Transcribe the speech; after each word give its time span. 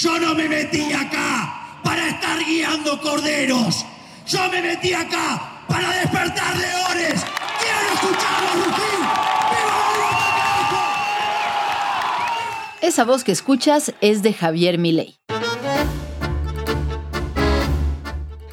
Yo 0.00 0.18
no 0.18 0.34
me 0.34 0.48
metí 0.48 0.94
acá 0.94 1.78
para 1.84 2.08
estar 2.08 2.38
guiando 2.42 2.98
corderos. 3.02 3.84
Yo 4.26 4.48
me 4.50 4.62
metí 4.62 4.94
acá 4.94 5.62
para 5.68 5.90
despertar 5.90 6.56
leones. 6.56 7.22
Quiero 7.60 7.92
escucharlos 7.92 8.64
rugir. 8.64 9.06
Esa 12.80 13.04
voz 13.04 13.24
que 13.24 13.32
escuchas 13.32 13.92
es 14.00 14.22
de 14.22 14.32
Javier 14.32 14.78
Milei. 14.78 15.16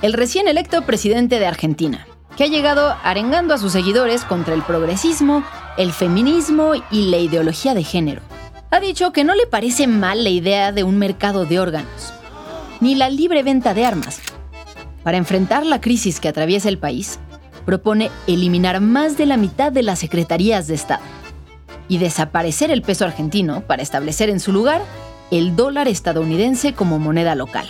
El 0.02 0.12
recién 0.12 0.50
electo 0.50 0.82
presidente 0.82 1.40
de 1.40 1.46
Argentina, 1.46 2.06
que 2.36 2.44
ha 2.44 2.48
llegado 2.48 2.98
arengando 3.04 3.54
a 3.54 3.58
sus 3.58 3.72
seguidores 3.72 4.26
contra 4.26 4.54
el 4.54 4.64
progresismo, 4.64 5.46
el 5.78 5.94
feminismo 5.94 6.74
y 6.92 7.10
la 7.10 7.20
ideología 7.20 7.74
de 7.74 7.86
género. 7.86 8.37
Ha 8.70 8.82
dicho 8.82 9.14
que 9.14 9.24
no 9.24 9.34
le 9.34 9.48
parece 9.48 9.88
mal 9.88 10.26
la 10.26 10.30
idea 10.30 10.74
de 10.74 10.84
un 10.84 10.98
mercado 11.00 11.46
de 11.46 11.58
órganos, 11.58 12.14
ni 12.82 12.96
la 12.96 13.10
libre 13.10 13.42
venta 13.42 13.74
de 13.74 13.86
armas. 13.86 14.20
Para 15.04 15.16
enfrentar 15.16 15.66
la 15.66 15.80
crisis 15.80 16.20
que 16.20 16.28
atraviesa 16.28 16.68
el 16.68 16.78
país, 16.78 17.18
propone 17.66 18.12
eliminar 18.28 18.82
más 18.82 19.18
de 19.18 19.26
la 19.26 19.38
mitad 19.38 19.72
de 19.72 19.84
las 19.84 20.00
secretarías 20.00 20.68
de 20.68 20.76
Estado 20.76 21.04
y 21.88 21.98
desaparecer 21.98 22.70
el 22.70 22.82
peso 22.82 23.06
argentino 23.06 23.62
para 23.62 23.82
establecer 23.82 24.30
en 24.30 24.42
su 24.42 24.52
lugar 24.52 24.82
el 25.32 25.56
dólar 25.56 25.88
estadounidense 25.88 26.74
como 26.74 27.00
moneda 27.00 27.36
local. 27.36 27.68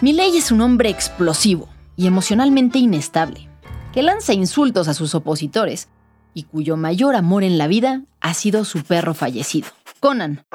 Milei 0.00 0.36
es 0.36 0.50
un 0.50 0.62
hombre 0.62 0.88
explosivo 0.88 1.68
y 1.96 2.08
emocionalmente 2.08 2.78
inestable, 2.78 3.48
que 3.92 4.02
lanza 4.02 4.32
insultos 4.32 4.88
a 4.88 4.94
sus 4.94 5.14
opositores 5.14 5.88
y 6.34 6.42
cuyo 6.42 6.76
mayor 6.76 7.14
amor 7.14 7.44
en 7.44 7.56
la 7.56 7.68
vida 7.68 8.02
ha 8.24 8.32
sido 8.32 8.64
su 8.64 8.82
perro 8.82 9.12
fallecido, 9.12 9.68
Conan, 10.00 10.46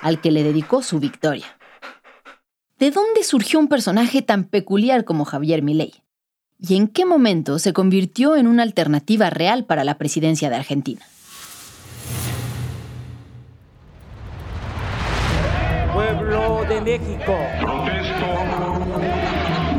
al 0.00 0.20
que 0.20 0.32
le 0.32 0.42
dedicó 0.42 0.82
su 0.82 0.98
victoria. 0.98 1.46
¿De 2.80 2.90
dónde 2.90 3.22
surgió 3.22 3.60
un 3.60 3.68
personaje 3.68 4.22
tan 4.22 4.42
peculiar 4.42 5.04
como 5.04 5.24
Javier 5.24 5.62
Milei? 5.62 6.02
¿Y 6.58 6.74
en 6.74 6.88
qué 6.88 7.06
momento 7.06 7.60
se 7.60 7.72
convirtió 7.72 8.34
en 8.34 8.48
una 8.48 8.64
alternativa 8.64 9.30
real 9.30 9.66
para 9.66 9.84
la 9.84 9.98
presidencia 9.98 10.50
de 10.50 10.56
Argentina? 10.56 11.00
Pueblo 15.94 16.64
de 16.68 16.80
México. 16.80 17.36
Protesto 17.60 18.26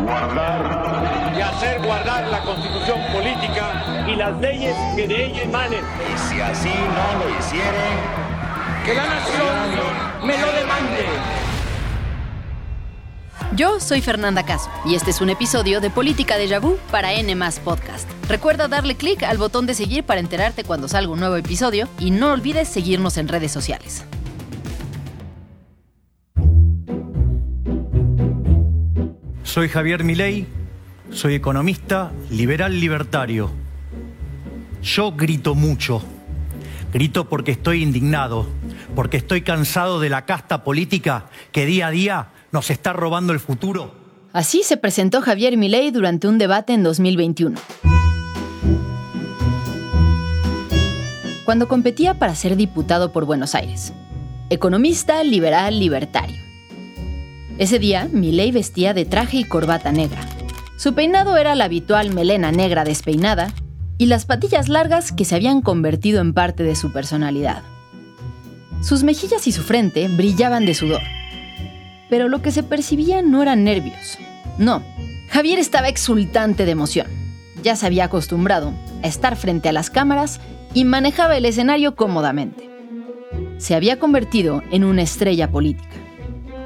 guardar 0.05 1.33
y 1.37 1.41
hacer 1.41 1.81
guardar 1.85 2.27
la 2.29 2.41
constitución 2.41 2.99
política 3.11 3.82
y 4.07 4.15
las 4.15 4.39
leyes 4.39 4.75
que 4.95 5.07
de 5.07 5.25
ella 5.25 5.43
emanen. 5.43 5.79
Y 5.81 6.17
si 6.17 6.41
así 6.41 6.69
no 6.69 7.23
lo 7.23 7.39
hicieren, 7.39 7.97
que 8.85 8.93
la 8.93 9.05
nación 9.05 10.27
me 10.27 10.37
lo 10.37 10.51
demande. 10.51 11.05
Yo 13.55 13.79
soy 13.79 14.01
Fernanda 14.01 14.43
Caso 14.43 14.69
y 14.83 14.95
este 14.95 15.11
es 15.11 15.21
un 15.21 15.29
episodio 15.29 15.79
de 15.79 15.89
Política 15.89 16.37
de 16.37 16.59
Vu 16.59 16.77
para 16.89 17.13
N 17.13 17.35
Podcast. 17.63 18.09
Recuerda 18.27 18.67
darle 18.67 18.95
clic 18.95 19.21
al 19.23 19.37
botón 19.37 19.67
de 19.67 19.75
seguir 19.75 20.03
para 20.03 20.19
enterarte 20.19 20.63
cuando 20.63 20.87
salga 20.87 21.11
un 21.11 21.19
nuevo 21.19 21.35
episodio 21.35 21.87
y 21.99 22.11
no 22.11 22.31
olvides 22.31 22.67
seguirnos 22.67 23.17
en 23.17 23.27
redes 23.27 23.51
sociales. 23.51 24.05
Soy 29.43 29.69
Javier 29.69 30.03
Milei, 30.03 30.47
soy 31.11 31.35
economista 31.35 32.11
liberal 32.31 32.79
libertario. 32.79 33.62
Yo 34.83 35.13
grito 35.13 35.55
mucho. 35.55 36.03
Grito 36.91 37.29
porque 37.29 37.51
estoy 37.51 37.81
indignado, 37.81 38.47
porque 38.95 39.15
estoy 39.15 39.41
cansado 39.41 40.01
de 40.01 40.09
la 40.09 40.25
casta 40.25 40.65
política 40.65 41.27
que 41.53 41.65
día 41.65 41.87
a 41.87 41.91
día 41.91 42.27
nos 42.51 42.69
está 42.69 42.91
robando 42.91 43.31
el 43.31 43.39
futuro. 43.39 43.95
Así 44.33 44.61
se 44.63 44.75
presentó 44.75 45.21
Javier 45.21 45.55
Milei 45.55 45.91
durante 45.91 46.27
un 46.27 46.37
debate 46.37 46.73
en 46.73 46.83
2021. 46.83 47.57
Cuando 51.45 51.69
competía 51.69 52.19
para 52.19 52.35
ser 52.35 52.57
diputado 52.57 53.13
por 53.13 53.25
Buenos 53.25 53.55
Aires. 53.55 53.93
Economista 54.49 55.23
liberal 55.23 55.79
libertario. 55.79 56.41
Ese 57.57 57.79
día, 57.79 58.09
Milei 58.11 58.51
vestía 58.51 58.93
de 58.93 59.05
traje 59.05 59.37
y 59.37 59.43
corbata 59.45 59.93
negra. 59.93 60.27
Su 60.75 60.93
peinado 60.93 61.37
era 61.37 61.55
la 61.55 61.65
habitual 61.65 62.13
melena 62.13 62.51
negra 62.51 62.83
despeinada 62.83 63.53
y 64.03 64.05
las 64.05 64.25
patillas 64.25 64.67
largas 64.67 65.13
que 65.13 65.23
se 65.23 65.33
habían 65.33 65.61
convertido 65.61 66.19
en 66.19 66.33
parte 66.33 66.63
de 66.63 66.75
su 66.75 66.91
personalidad. 66.91 67.63
Sus 68.81 69.01
mejillas 69.01 69.47
y 69.47 69.53
su 69.53 69.61
frente 69.63 70.09
brillaban 70.09 70.65
de 70.65 70.73
sudor. 70.73 70.99
Pero 72.09 72.27
lo 72.27 72.41
que 72.41 72.51
se 72.51 72.63
percibía 72.63 73.21
no 73.21 73.41
eran 73.41 73.63
nervios. 73.63 74.17
No, 74.57 74.83
Javier 75.29 75.57
estaba 75.57 75.87
exultante 75.87 76.65
de 76.65 76.71
emoción. 76.71 77.07
Ya 77.63 77.77
se 77.77 77.85
había 77.85 78.03
acostumbrado 78.03 78.73
a 79.01 79.07
estar 79.07 79.37
frente 79.37 79.69
a 79.69 79.71
las 79.71 79.89
cámaras 79.89 80.41
y 80.73 80.83
manejaba 80.83 81.37
el 81.37 81.45
escenario 81.45 81.95
cómodamente. 81.95 82.69
Se 83.57 83.73
había 83.73 83.99
convertido 83.99 84.63
en 84.69 84.83
una 84.83 85.03
estrella 85.03 85.49
política 85.49 85.95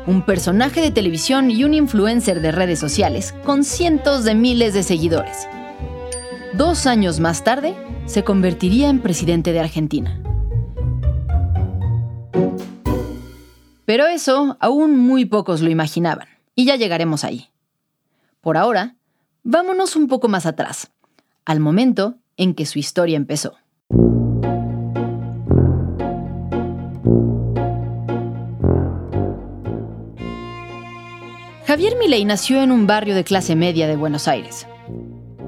un 0.08 0.24
personaje 0.24 0.80
de 0.82 0.90
televisión 0.90 1.52
y 1.52 1.66
un 1.66 1.74
influencer 1.74 2.42
de 2.42 2.54
redes 2.54 2.80
sociales 2.80 3.36
con 3.44 3.66
cientos 3.66 4.24
de 4.24 4.36
miles 4.36 4.74
de 4.74 4.82
seguidores. 4.82 5.50
Dos 6.54 6.88
años 6.88 7.20
más 7.20 7.44
tarde, 7.44 7.76
se 8.06 8.24
convertiría 8.24 8.90
en 8.90 9.02
presidente 9.02 9.52
de 9.52 9.60
Argentina. 9.60 10.22
Pero 13.86 14.08
eso 14.08 14.58
aún 14.60 14.98
muy 14.98 15.26
pocos 15.26 15.62
lo 15.62 15.70
imaginaban, 15.70 16.28
y 16.56 16.66
ya 16.66 16.76
llegaremos 16.76 17.24
ahí. 17.24 17.50
Por 18.42 18.58
ahora, 18.58 18.96
vámonos 19.44 19.96
un 19.96 20.08
poco 20.08 20.28
más 20.28 20.46
atrás, 20.46 20.92
al 21.46 21.60
momento 21.60 22.16
en 22.38 22.54
que 22.54 22.66
su 22.66 22.80
historia 22.80 23.18
empezó. 23.18 23.58
Javier 31.66 31.98
Milei 32.00 32.24
nació 32.24 32.62
en 32.62 32.72
un 32.72 32.88
barrio 32.88 33.14
de 33.14 33.26
clase 33.26 33.56
media 33.56 33.88
de 33.88 33.98
Buenos 33.98 34.28
Aires. 34.28 34.66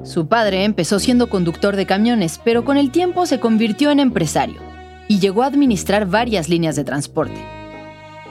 Su 0.03 0.27
padre 0.27 0.63
empezó 0.63 0.99
siendo 0.99 1.29
conductor 1.29 1.75
de 1.75 1.85
camiones, 1.85 2.39
pero 2.43 2.63
con 2.63 2.77
el 2.77 2.91
tiempo 2.91 3.25
se 3.25 3.39
convirtió 3.39 3.91
en 3.91 3.99
empresario 3.99 4.59
y 5.07 5.19
llegó 5.19 5.43
a 5.43 5.47
administrar 5.47 6.05
varias 6.05 6.47
líneas 6.47 6.75
de 6.75 6.85
transporte. 6.85 7.39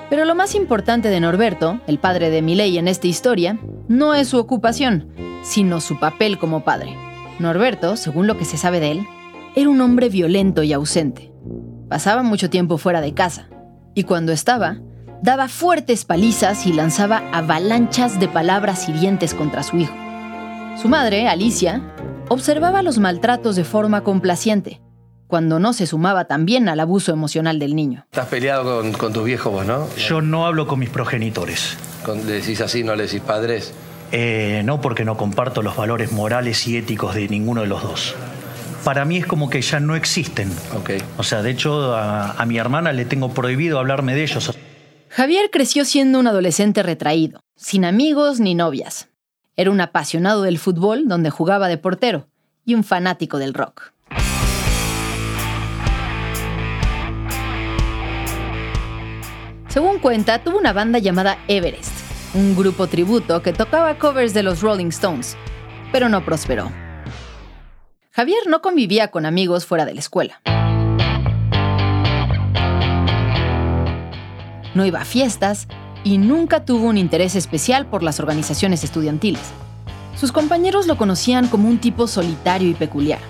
Pero 0.09 0.25
lo 0.25 0.35
más 0.35 0.55
importante 0.55 1.11
de 1.11 1.21
Norberto, 1.21 1.81
el 1.87 1.99
padre 1.99 2.31
de 2.31 2.41
Milei 2.41 2.79
en 2.79 2.89
esta 2.89 3.07
historia, 3.07 3.59
no 3.89 4.15
es 4.15 4.29
su 4.29 4.39
ocupación, 4.39 5.13
sino 5.43 5.81
su 5.81 6.01
papel 6.01 6.39
como 6.39 6.65
padre. 6.65 6.97
Norberto, 7.39 7.97
según 7.97 8.27
lo 8.27 8.39
que 8.39 8.47
se 8.47 8.57
sabe 8.57 8.81
de 8.81 8.93
él, 8.93 9.07
era 9.55 9.69
un 9.69 9.81
hombre 9.81 10.09
violento 10.09 10.63
y 10.63 10.73
ausente. 10.73 11.31
Pasaba 11.91 12.23
mucho 12.23 12.49
tiempo 12.49 12.79
fuera 12.79 13.01
de 13.01 13.13
casa, 13.13 13.49
y 13.95 14.05
cuando 14.05 14.33
estaba, 14.33 14.79
daba 15.23 15.49
fuertes 15.49 16.05
palizas 16.05 16.67
y 16.67 16.73
lanzaba 16.73 17.23
avalanchas 17.33 18.19
de 18.19 18.29
palabras 18.29 18.89
hirientes 18.89 19.35
contra 19.35 19.63
su 19.63 19.79
hijo. 19.79 20.08
Su 20.81 20.89
madre, 20.89 21.27
Alicia, 21.27 21.83
observaba 22.29 22.83
los 22.83 22.99
maltratos 22.99 23.57
de 23.57 23.65
forma 23.65 24.05
complaciente, 24.05 24.81
cuando 25.27 25.59
no 25.59 25.73
se 25.73 25.89
sumaba 25.89 26.27
también 26.27 26.69
al 26.69 26.79
abuso 26.79 27.11
emocional 27.11 27.59
del 27.59 27.75
niño. 27.75 28.07
Estás 28.13 28.29
peleado 28.29 28.81
con, 28.93 29.13
tus 29.13 29.25
viejos 29.25 29.53
vos, 29.53 29.67
¿no? 29.67 29.89
Yo 29.97 30.21
no 30.21 30.47
hablo 30.47 30.69
con 30.69 30.79
mis 30.79 30.89
progenitores. 30.89 31.77
¿Le 32.07 32.35
decís 32.35 32.61
así, 32.61 32.85
no 32.85 32.95
le 32.95 33.07
decís 33.07 33.21
padres? 33.21 33.75
Eh, 34.13 34.63
no, 34.65 34.81
porque 34.81 35.05
no 35.05 35.17
comparto 35.17 35.63
los 35.63 35.75
valores 35.75 36.13
morales 36.13 36.65
y 36.69 36.77
éticos 36.77 37.17
de 37.17 37.27
ninguno 37.27 37.63
de 37.63 37.67
los 37.67 37.83
dos. 37.83 38.15
Para 38.85 39.05
mí 39.05 39.17
es 39.17 39.27
como 39.27 39.51
que 39.51 39.61
ya 39.61 39.81
no 39.81 39.97
existen. 39.97 40.49
Okay. 40.79 41.03
O 41.17 41.25
sea, 41.25 41.43
de 41.43 41.51
hecho, 41.51 41.97
a, 41.97 42.41
a 42.41 42.47
mi 42.47 42.57
hermana 42.57 42.93
le 42.93 43.05
tengo 43.05 43.35
prohibido 43.35 43.81
hablarme 43.81 44.15
de 44.15 44.23
ellos. 44.23 44.57
Javier 45.09 45.51
creció 45.51 45.85
siendo 45.85 46.21
un 46.21 46.29
adolescente 46.29 46.85
retraído, 46.85 47.41
sin 47.57 47.85
amigos 47.85 48.39
ni 48.39 48.55
novias. 48.55 49.09
Era 49.59 49.73
un 49.73 49.81
apasionado 49.81 50.43
del 50.43 50.57
fútbol 50.57 51.09
donde 51.09 51.31
jugaba 51.31 51.67
de 51.67 51.79
portero 51.79 52.29
y 52.65 52.77
un 52.77 52.85
fanático 52.85 53.39
del 53.39 53.55
rock. 53.55 53.93
Según 59.67 59.99
cuenta, 59.99 60.45
tuvo 60.45 60.59
una 60.59 60.73
banda 60.73 61.01
llamada 61.01 61.39
Everest, 61.49 61.93
un 62.35 62.55
grupo 62.55 62.87
tributo 62.87 63.43
que 63.43 63.53
tocaba 63.53 63.99
covers 63.99 64.33
de 64.33 64.45
los 64.45 64.63
Rolling 64.63 64.91
Stones, 64.91 65.37
pero 65.91 66.09
no 66.09 66.25
prosperó. 66.25 66.71
Javier 68.13 68.47
no 68.47 68.63
convivía 68.63 69.11
con 69.11 69.27
amigos 69.27 69.67
fuera 69.67 69.85
de 69.85 69.95
la 69.95 70.01
escuela. 70.01 70.41
no 74.79 74.87
iba 74.87 75.01
a 75.01 75.05
fiestas 75.05 75.67
y 76.05 76.19
nunca 76.19 76.65
tuvo 76.65 76.87
un 76.87 76.99
interés 76.99 77.35
especial 77.35 77.87
por 77.87 78.03
las 78.03 78.21
organizaciones 78.21 78.85
estudiantiles. 78.85 79.43
Sus 80.19 80.33
compañeros 80.33 80.87
lo 80.87 80.97
conocían 80.97 81.49
como 81.49 81.69
un 81.69 81.79
tipo 81.79 82.07
solitario 82.07 82.69
y 82.69 82.75
peculiar. 82.75 83.21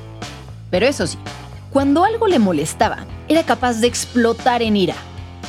Pero 0.70 0.86
eso 0.86 1.06
sí, 1.06 1.18
cuando 1.70 2.04
algo 2.04 2.26
le 2.26 2.38
molestaba, 2.38 3.06
era 3.28 3.42
capaz 3.42 3.74
de 3.80 3.86
explotar 3.86 4.62
en 4.62 4.76
ira, 4.76 4.94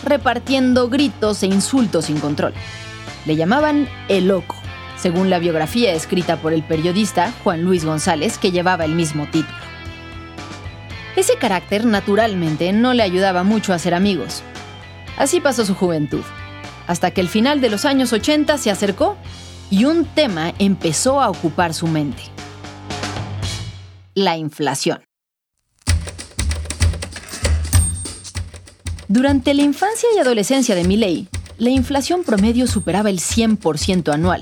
repartiendo 0.04 0.90
gritos 0.90 1.44
e 1.44 1.48
insultos 1.48 2.06
sin 2.06 2.20
control. 2.20 2.54
Le 3.26 3.36
llamaban 3.36 3.88
el 4.10 4.28
loco, 4.28 4.56
según 4.98 5.30
la 5.30 5.40
biografía 5.40 5.94
escrita 5.94 6.38
por 6.38 6.52
el 6.52 6.64
periodista 6.64 7.34
Juan 7.44 7.64
Luis 7.64 7.86
González, 7.86 8.38
que 8.38 8.52
llevaba 8.52 8.86
el 8.86 8.96
mismo 8.96 9.26
título. 9.28 9.58
Ese 11.16 11.38
carácter, 11.38 11.86
naturalmente, 11.86 12.72
no 12.74 12.94
le 12.94 13.04
ayudaba 13.04 13.44
mucho 13.44 13.74
a 13.74 13.80
ser 13.80 13.94
amigos. 13.94 14.44
Así 15.18 15.42
pasó 15.42 15.66
su 15.66 15.76
juventud, 15.76 16.24
hasta 16.90 17.12
que 17.12 17.22
el 17.22 17.30
final 17.30 17.62
de 17.62 17.70
los 17.70 17.86
años 17.86 18.14
80 18.14 18.58
se 18.58 18.72
acercó 18.72 19.16
y 19.70 19.86
un 19.86 20.06
tema 20.06 20.56
empezó 20.58 21.22
a 21.22 21.30
ocupar 21.30 21.76
su 21.76 21.86
mente. 21.86 22.24
La 24.16 24.38
inflación. 24.38 25.00
Durante 29.08 29.54
la 29.54 29.62
infancia 29.62 30.10
y 30.16 30.18
adolescencia 30.18 30.74
de 30.74 30.84
Milley, 30.84 31.28
la 31.60 31.70
inflación 31.70 32.24
promedio 32.24 32.66
superaba 32.66 33.12
el 33.12 33.20
100% 33.20 34.12
anual. 34.12 34.42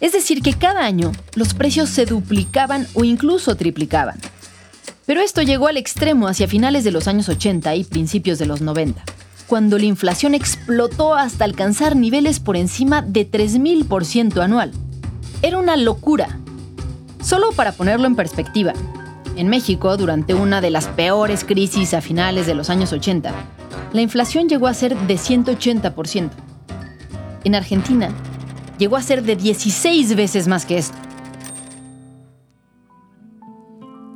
Es 0.00 0.10
decir, 0.10 0.42
que 0.42 0.54
cada 0.54 0.84
año 0.84 1.12
los 1.36 1.54
precios 1.54 1.90
se 1.90 2.06
duplicaban 2.06 2.88
o 2.94 3.04
incluso 3.04 3.54
triplicaban. 3.54 4.18
Pero 5.06 5.20
esto 5.20 5.42
llegó 5.42 5.68
al 5.68 5.76
extremo 5.76 6.26
hacia 6.26 6.48
finales 6.48 6.82
de 6.82 6.90
los 6.90 7.06
años 7.06 7.28
80 7.28 7.76
y 7.76 7.84
principios 7.84 8.40
de 8.40 8.46
los 8.46 8.62
90, 8.62 9.04
cuando 9.52 9.76
la 9.76 9.84
inflación 9.84 10.34
explotó 10.34 11.14
hasta 11.14 11.44
alcanzar 11.44 11.94
niveles 11.94 12.40
por 12.40 12.56
encima 12.56 13.02
de 13.02 13.30
3.000% 13.30 14.42
anual. 14.42 14.72
Era 15.42 15.58
una 15.58 15.76
locura. 15.76 16.38
Solo 17.22 17.52
para 17.52 17.72
ponerlo 17.72 18.06
en 18.06 18.16
perspectiva, 18.16 18.72
en 19.36 19.48
México, 19.48 19.94
durante 19.98 20.32
una 20.32 20.62
de 20.62 20.70
las 20.70 20.86
peores 20.86 21.44
crisis 21.44 21.92
a 21.92 22.00
finales 22.00 22.46
de 22.46 22.54
los 22.54 22.70
años 22.70 22.94
80, 22.94 23.30
la 23.92 24.00
inflación 24.00 24.48
llegó 24.48 24.68
a 24.68 24.72
ser 24.72 24.96
de 24.96 25.16
180%. 25.16 26.30
En 27.44 27.54
Argentina, 27.54 28.08
llegó 28.78 28.96
a 28.96 29.02
ser 29.02 29.22
de 29.22 29.36
16 29.36 30.16
veces 30.16 30.48
más 30.48 30.64
que 30.64 30.78
esto. 30.78 30.96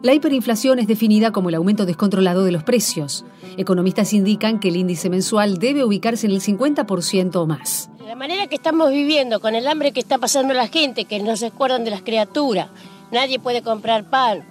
La 0.07 0.15
hiperinflación 0.15 0.79
es 0.79 0.87
definida 0.87 1.33
como 1.33 1.49
el 1.49 1.57
aumento 1.57 1.85
descontrolado 1.85 2.45
de 2.45 2.53
los 2.53 2.63
precios. 2.63 3.25
Economistas 3.57 4.13
indican 4.13 4.61
que 4.61 4.69
el 4.69 4.77
índice 4.77 5.11
mensual 5.11 5.59
debe 5.59 5.83
ubicarse 5.83 6.29
en 6.29 6.33
el 6.33 6.41
50% 6.41 7.35
o 7.35 7.47
más. 7.49 7.91
La 8.07 8.15
manera 8.15 8.47
que 8.47 8.55
estamos 8.55 8.93
viviendo, 8.93 9.41
con 9.41 9.57
el 9.57 9.67
hambre 9.67 9.91
que 9.91 9.99
está 9.99 10.19
pasando 10.19 10.55
la 10.55 10.69
gente, 10.69 11.07
que 11.07 11.19
no 11.19 11.37
se 11.37 11.47
acuerdan 11.47 11.83
de 11.83 11.91
las 11.91 12.03
criaturas, 12.03 12.69
nadie 13.11 13.41
puede 13.41 13.63
comprar 13.63 14.09
pan, 14.09 14.47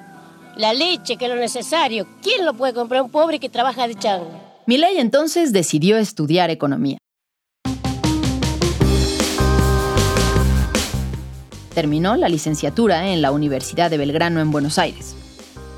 la 0.58 0.74
leche, 0.74 1.16
que 1.16 1.24
es 1.24 1.32
lo 1.32 1.38
necesario, 1.38 2.06
¿quién 2.22 2.46
lo 2.46 2.54
puede 2.54 2.74
comprar? 2.74 3.02
Un 3.02 3.10
pobre 3.10 3.40
que 3.40 3.48
trabaja 3.48 3.88
de 3.88 3.96
chango. 3.96 4.30
Milei 4.66 4.98
entonces 4.98 5.54
decidió 5.54 5.96
estudiar 5.96 6.50
economía. 6.50 6.98
Terminó 11.74 12.18
la 12.18 12.28
licenciatura 12.28 13.08
en 13.08 13.22
la 13.22 13.32
Universidad 13.32 13.90
de 13.90 13.98
Belgrano 13.98 14.42
en 14.42 14.52
Buenos 14.52 14.78
Aires. 14.78 15.16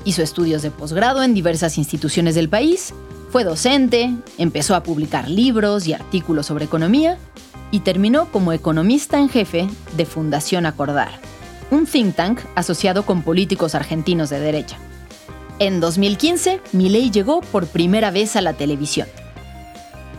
Hizo 0.08 0.22
estudios 0.22 0.62
de 0.62 0.70
posgrado 0.70 1.22
en 1.22 1.34
diversas 1.34 1.76
instituciones 1.76 2.34
del 2.34 2.48
país, 2.48 2.94
fue 3.28 3.44
docente, 3.44 4.10
empezó 4.38 4.74
a 4.74 4.82
publicar 4.82 5.28
libros 5.28 5.86
y 5.86 5.92
artículos 5.92 6.46
sobre 6.46 6.64
economía 6.64 7.18
y 7.70 7.80
terminó 7.80 8.32
como 8.32 8.54
economista 8.54 9.18
en 9.18 9.28
jefe 9.28 9.68
de 9.98 10.06
Fundación 10.06 10.64
Acordar, 10.64 11.10
un 11.70 11.84
think 11.84 12.16
tank 12.16 12.40
asociado 12.54 13.04
con 13.04 13.20
políticos 13.20 13.74
argentinos 13.74 14.30
de 14.30 14.40
derecha. 14.40 14.78
En 15.58 15.78
2015, 15.78 16.62
Milei 16.72 17.10
llegó 17.10 17.42
por 17.42 17.66
primera 17.66 18.10
vez 18.10 18.34
a 18.34 18.40
la 18.40 18.54
televisión. 18.54 19.08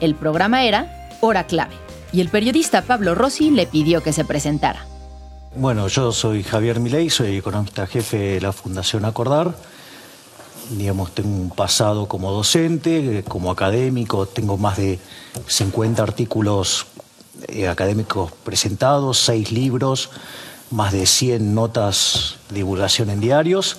El 0.01 0.13
programa 0.13 0.65
era 0.65 1.09
Hora 1.19 1.47
Clave 1.47 1.73
y 2.13 2.21
el 2.21 2.29
periodista 2.29 2.83
Pablo 2.83 3.15
Rossi 3.15 3.49
le 3.49 3.65
pidió 3.65 4.03
que 4.03 4.13
se 4.13 4.23
presentara. 4.23 4.85
Bueno, 5.55 5.87
yo 5.87 6.11
soy 6.11 6.43
Javier 6.43 6.79
Milei, 6.79 7.09
soy 7.09 7.37
economista 7.37 7.87
jefe 7.87 8.17
de 8.17 8.41
la 8.41 8.53
Fundación 8.53 9.03
Acordar 9.03 9.55
digamos, 10.69 11.11
tengo 11.13 11.29
un 11.29 11.49
pasado 11.49 12.07
como 12.07 12.31
docente, 12.31 13.23
como 13.27 13.51
académico, 13.51 14.25
tengo 14.25 14.57
más 14.57 14.77
de 14.77 14.99
50 15.47 16.01
artículos 16.03 16.85
eh, 17.47 17.67
académicos 17.67 18.31
presentados, 18.43 19.17
seis 19.17 19.51
libros, 19.51 20.09
más 20.71 20.91
de 20.91 21.05
100 21.05 21.55
notas 21.55 22.35
de 22.49 22.57
divulgación 22.57 23.09
en 23.09 23.19
diarios 23.19 23.77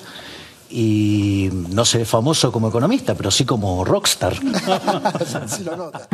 y 0.69 1.51
no 1.53 1.85
seré 1.85 2.05
famoso 2.05 2.53
como 2.53 2.69
economista, 2.69 3.15
pero 3.15 3.31
sí 3.31 3.45
como 3.45 3.85
rockstar. 3.85 4.37
sí 5.47 5.65
lo 5.65 5.77
nota. 5.77 6.09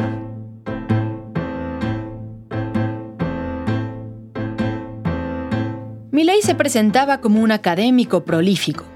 Milei 6.11 6.41
se 6.41 6.55
presentaba 6.55 7.21
como 7.21 7.43
un 7.43 7.53
académico 7.53 8.25
prolífico 8.25 8.96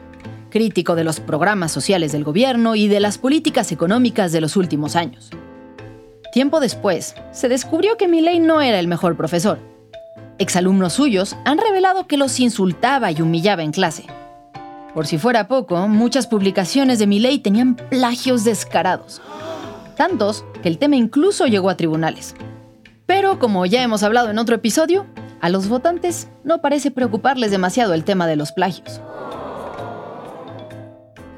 crítico 0.50 0.94
de 0.94 1.04
los 1.04 1.20
programas 1.20 1.72
sociales 1.72 2.12
del 2.12 2.24
gobierno 2.24 2.74
y 2.74 2.88
de 2.88 3.00
las 3.00 3.16
políticas 3.16 3.72
económicas 3.72 4.32
de 4.32 4.40
los 4.40 4.56
últimos 4.56 4.96
años. 4.96 5.30
Tiempo 6.32 6.60
después, 6.60 7.14
se 7.32 7.48
descubrió 7.48 7.96
que 7.96 8.06
Milley 8.06 8.38
no 8.38 8.60
era 8.60 8.78
el 8.78 8.86
mejor 8.86 9.16
profesor. 9.16 9.58
Exalumnos 10.38 10.92
suyos 10.92 11.36
han 11.44 11.58
revelado 11.58 12.06
que 12.06 12.16
los 12.16 12.38
insultaba 12.38 13.10
y 13.10 13.22
humillaba 13.22 13.62
en 13.62 13.72
clase. 13.72 14.04
Por 14.94 15.06
si 15.06 15.18
fuera 15.18 15.48
poco, 15.48 15.88
muchas 15.88 16.26
publicaciones 16.26 16.98
de 16.98 17.06
Milley 17.06 17.38
tenían 17.38 17.76
plagios 17.76 18.44
descarados. 18.44 19.20
Tantos 19.96 20.44
que 20.62 20.68
el 20.68 20.78
tema 20.78 20.96
incluso 20.96 21.46
llegó 21.46 21.70
a 21.70 21.76
tribunales. 21.76 22.34
Pero 23.06 23.38
como 23.38 23.66
ya 23.66 23.82
hemos 23.82 24.02
hablado 24.02 24.30
en 24.30 24.38
otro 24.38 24.56
episodio, 24.56 25.06
a 25.40 25.48
los 25.48 25.68
votantes 25.68 26.28
no 26.44 26.60
parece 26.60 26.90
preocuparles 26.90 27.50
demasiado 27.50 27.94
el 27.94 28.04
tema 28.04 28.26
de 28.26 28.36
los 28.36 28.52
plagios. 28.52 29.00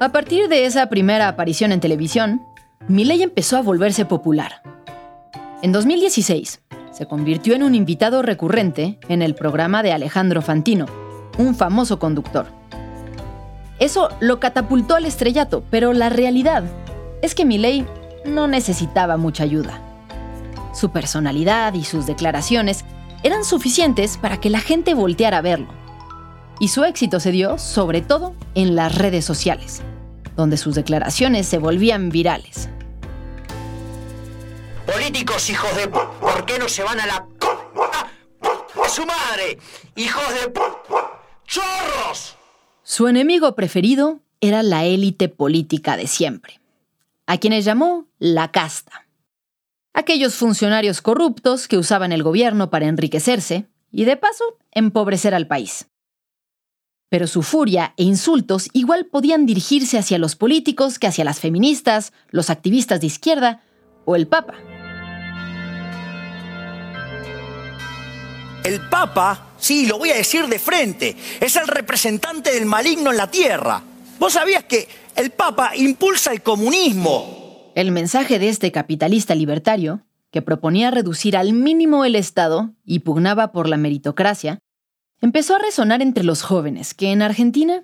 A 0.03 0.11
partir 0.11 0.49
de 0.49 0.65
esa 0.65 0.87
primera 0.87 1.29
aparición 1.29 1.71
en 1.71 1.79
televisión, 1.79 2.41
Milei 2.89 3.23
empezó 3.23 3.55
a 3.55 3.61
volverse 3.61 4.03
popular. 4.03 4.61
En 5.61 5.71
2016, 5.71 6.59
se 6.91 7.05
convirtió 7.05 7.55
en 7.55 7.63
un 7.63 7.73
invitado 7.73 8.21
recurrente 8.21 8.99
en 9.07 9.21
el 9.21 9.33
programa 9.33 9.81
de 9.81 9.93
Alejandro 9.93 10.41
Fantino, 10.41 10.87
un 11.37 11.55
famoso 11.55 11.99
conductor. 11.99 12.47
Eso 13.79 14.09
lo 14.19 14.41
catapultó 14.41 14.95
al 14.95 15.05
estrellato, 15.05 15.63
pero 15.69 15.93
la 15.93 16.09
realidad 16.09 16.65
es 17.21 17.33
que 17.33 17.45
Milei 17.45 17.85
no 18.25 18.49
necesitaba 18.49 19.15
mucha 19.15 19.45
ayuda. 19.45 19.79
Su 20.73 20.91
personalidad 20.91 21.75
y 21.75 21.85
sus 21.85 22.05
declaraciones 22.05 22.83
eran 23.23 23.45
suficientes 23.45 24.17
para 24.17 24.41
que 24.41 24.49
la 24.49 24.59
gente 24.59 24.95
volteara 24.95 25.37
a 25.37 25.41
verlo. 25.41 25.69
Y 26.59 26.67
su 26.67 26.83
éxito 26.83 27.21
se 27.21 27.31
dio 27.31 27.57
sobre 27.57 28.01
todo 28.01 28.35
en 28.53 28.75
las 28.75 28.95
redes 28.97 29.23
sociales 29.23 29.81
donde 30.35 30.57
sus 30.57 30.75
declaraciones 30.75 31.47
se 31.47 31.57
volvían 31.57 32.09
virales. 32.09 32.69
Políticos 34.85 35.49
hijos 35.49 35.75
de... 35.75 35.87
¿Por 35.87 36.45
qué 36.45 36.59
no 36.59 36.67
se 36.67 36.83
van 36.83 36.99
a 36.99 37.07
la... 37.07 37.27
¡A 38.83 38.89
su 38.89 39.05
madre! 39.05 39.57
¡Hijos 39.95 40.23
de... 40.33 40.53
¡Chorros! 41.45 42.35
Su 42.83 43.07
enemigo 43.07 43.55
preferido 43.55 44.19
era 44.41 44.61
la 44.61 44.83
élite 44.83 45.29
política 45.29 45.95
de 45.95 46.07
siempre, 46.07 46.59
a 47.27 47.37
quienes 47.37 47.63
llamó 47.63 48.07
la 48.19 48.51
casta. 48.51 49.07
Aquellos 49.93 50.35
funcionarios 50.35 51.01
corruptos 51.01 51.67
que 51.67 51.77
usaban 51.77 52.11
el 52.11 52.23
gobierno 52.23 52.69
para 52.69 52.87
enriquecerse 52.87 53.67
y 53.91 54.05
de 54.05 54.17
paso 54.17 54.57
empobrecer 54.71 55.33
al 55.33 55.47
país 55.47 55.87
pero 57.09 57.27
su 57.27 57.43
furia 57.43 57.93
e 57.97 58.03
insultos 58.03 58.69
igual 58.73 59.05
podían 59.05 59.45
dirigirse 59.45 59.97
hacia 59.97 60.17
los 60.17 60.35
políticos 60.35 60.99
que 60.99 61.07
hacia 61.07 61.23
las 61.23 61.39
feministas, 61.39 62.13
los 62.29 62.49
activistas 62.49 63.01
de 63.01 63.07
izquierda 63.07 63.61
o 64.05 64.15
el 64.15 64.27
Papa. 64.27 64.55
El 68.63 68.79
Papa, 68.89 69.49
sí, 69.57 69.85
lo 69.85 69.97
voy 69.97 70.11
a 70.11 70.15
decir 70.15 70.47
de 70.47 70.57
frente, 70.57 71.17
es 71.41 71.55
el 71.57 71.67
representante 71.67 72.53
del 72.53 72.65
maligno 72.65 73.11
en 73.11 73.17
la 73.17 73.29
tierra. 73.29 73.83
¿Vos 74.19 74.33
sabías 74.33 74.63
que 74.63 74.87
el 75.17 75.31
Papa 75.31 75.75
impulsa 75.75 76.31
el 76.31 76.41
comunismo? 76.41 77.71
El 77.75 77.91
mensaje 77.91 78.39
de 78.39 78.47
este 78.47 78.71
capitalista 78.71 79.35
libertario, 79.35 80.05
que 80.31 80.41
proponía 80.41 80.91
reducir 80.91 81.35
al 81.35 81.53
mínimo 81.53 82.05
el 82.05 82.15
Estado 82.15 82.73
y 82.85 82.99
pugnaba 82.99 83.51
por 83.51 83.67
la 83.67 83.77
meritocracia, 83.77 84.59
empezó 85.23 85.55
a 85.55 85.59
resonar 85.59 86.01
entre 86.01 86.25
los 86.25 86.43
jóvenes 86.43 86.93
que 86.93 87.13
en 87.13 87.21
Argentina 87.21 87.83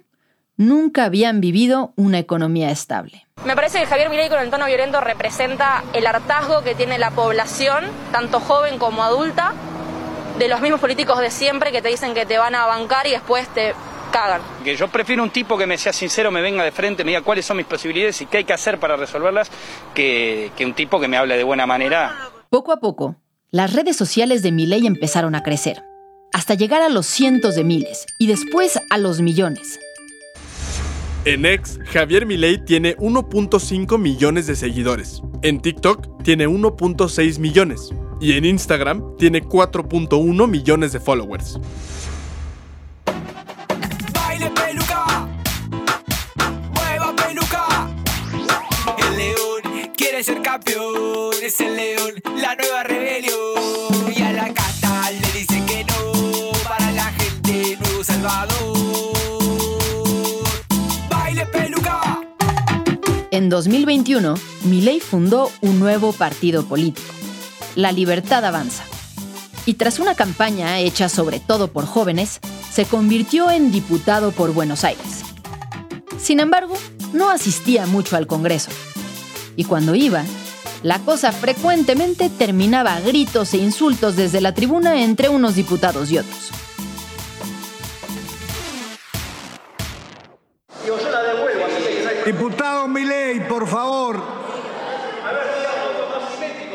nunca 0.58 1.06
habían 1.06 1.40
vivido 1.40 1.94
una 1.96 2.20
economía 2.20 2.70
estable. 2.70 3.26
Me 3.46 3.56
parece 3.56 3.80
que 3.80 3.86
Javier 3.86 4.10
Milei 4.10 4.28
con 4.28 4.40
el 4.40 4.50
tono 4.50 4.66
violento 4.66 5.00
representa 5.00 5.86
el 5.94 6.06
hartazgo 6.06 6.64
que 6.64 6.76
tiene 6.76 7.00
la 7.00 7.12
población, 7.12 7.86
tanto 8.12 8.42
joven 8.42 8.78
como 8.78 9.04
adulta, 9.04 9.54
de 10.38 10.50
los 10.50 10.60
mismos 10.60 10.82
políticos 10.82 11.20
de 11.20 11.32
siempre 11.32 11.72
que 11.72 11.82
te 11.82 11.88
dicen 11.88 12.14
que 12.14 12.26
te 12.26 12.38
van 12.38 12.56
a 12.56 12.66
bancar 12.66 13.08
y 13.08 13.12
después 13.12 13.48
te 13.54 13.74
cagan. 14.12 14.42
Que 14.66 14.76
yo 14.76 14.90
prefiero 14.90 15.24
un 15.24 15.30
tipo 15.30 15.58
que 15.58 15.66
me 15.66 15.78
sea 15.78 15.94
sincero, 15.94 16.32
me 16.32 16.42
venga 16.42 16.66
de 16.66 16.74
frente, 16.74 17.06
me 17.06 17.12
diga 17.12 17.22
cuáles 17.22 17.46
son 17.46 17.56
mis 17.56 17.66
posibilidades 17.66 18.20
y 18.22 18.26
qué 18.26 18.40
hay 18.40 18.44
que 18.44 18.54
hacer 18.54 18.80
para 18.80 18.98
resolverlas, 18.98 19.50
que, 19.94 20.52
que 20.58 20.66
un 20.66 20.74
tipo 20.74 21.00
que 21.00 21.08
me 21.08 21.16
hable 21.16 21.38
de 21.38 21.46
buena 21.46 21.66
manera. 21.66 22.32
Poco 22.50 22.74
a 22.74 22.82
poco, 22.82 23.16
las 23.50 23.72
redes 23.72 23.96
sociales 23.96 24.42
de 24.42 24.52
Milei 24.52 24.86
empezaron 24.86 25.36
a 25.36 25.44
crecer, 25.44 25.84
hasta 26.34 26.54
llegar 26.54 26.82
a 26.82 26.90
los 26.90 27.06
cientos 27.06 27.56
de 27.56 27.64
miles 27.64 28.06
y 28.18 28.28
después 28.28 28.80
a 28.90 28.98
los 28.98 29.22
millones. 29.22 29.80
En 31.26 31.46
X, 31.46 31.80
Javier 31.92 32.26
Milei 32.26 32.64
tiene 32.64 32.96
1.5 32.96 33.98
millones 33.98 34.48
de 34.48 34.56
seguidores. 34.56 35.22
En 35.42 35.62
TikTok 35.62 36.24
tiene 36.24 36.48
1.6 36.48 37.40
millones. 37.40 37.90
Y 38.22 38.34
en 38.34 38.46
Instagram 38.46 39.18
tiene 39.18 39.44
4.1 39.44 40.48
millones 40.48 40.92
de 40.94 41.00
followers. 41.00 41.60
Baile 44.14 44.50
peluca, 44.52 45.28
mueva 46.74 47.16
peluca. 47.16 47.90
El 48.98 49.18
león 49.18 49.92
quiere 49.96 50.24
ser 50.24 50.42
campeón, 50.42 51.34
es 51.42 51.60
el 51.60 51.76
león, 51.76 52.14
la 52.42 52.56
nueva 52.56 52.84
En 63.40 63.48
2021, 63.48 64.34
Milei 64.66 65.00
fundó 65.00 65.50
un 65.62 65.80
nuevo 65.80 66.12
partido 66.12 66.66
político, 66.66 67.08
La 67.74 67.94
Libertad 67.94 68.44
Avanza. 68.44 68.84
Y 69.66 69.76
tras 69.76 70.00
una 70.00 70.14
campaña 70.14 70.78
hecha 70.80 71.08
sobre 71.08 71.40
todo 71.40 71.72
por 71.72 71.86
jóvenes, 71.86 72.42
se 72.70 72.84
convirtió 72.84 73.50
en 73.50 73.72
diputado 73.72 74.34
por 74.34 74.54
Buenos 74.54 74.84
Aires. 74.84 75.24
Sin 76.22 76.42
embargo, 76.42 76.76
no 77.14 77.30
asistía 77.30 77.86
mucho 77.86 78.18
al 78.18 78.28
Congreso. 78.28 78.72
Y 79.56 79.64
cuando 79.64 79.96
iba, 79.96 80.26
la 80.84 81.00
cosa 81.00 81.32
frecuentemente 81.32 82.30
terminaba 82.30 82.96
a 82.96 83.00
gritos 83.00 83.54
e 83.54 83.58
insultos 83.60 84.18
desde 84.18 84.42
la 84.42 84.54
tribuna 84.54 85.02
entre 85.02 85.30
unos 85.30 85.56
diputados 85.56 86.12
y 86.12 86.18
otros. 86.18 86.50
Diputado 92.32 92.88
Milei, 92.88 93.40
por 93.48 93.68
favor. 93.68 94.22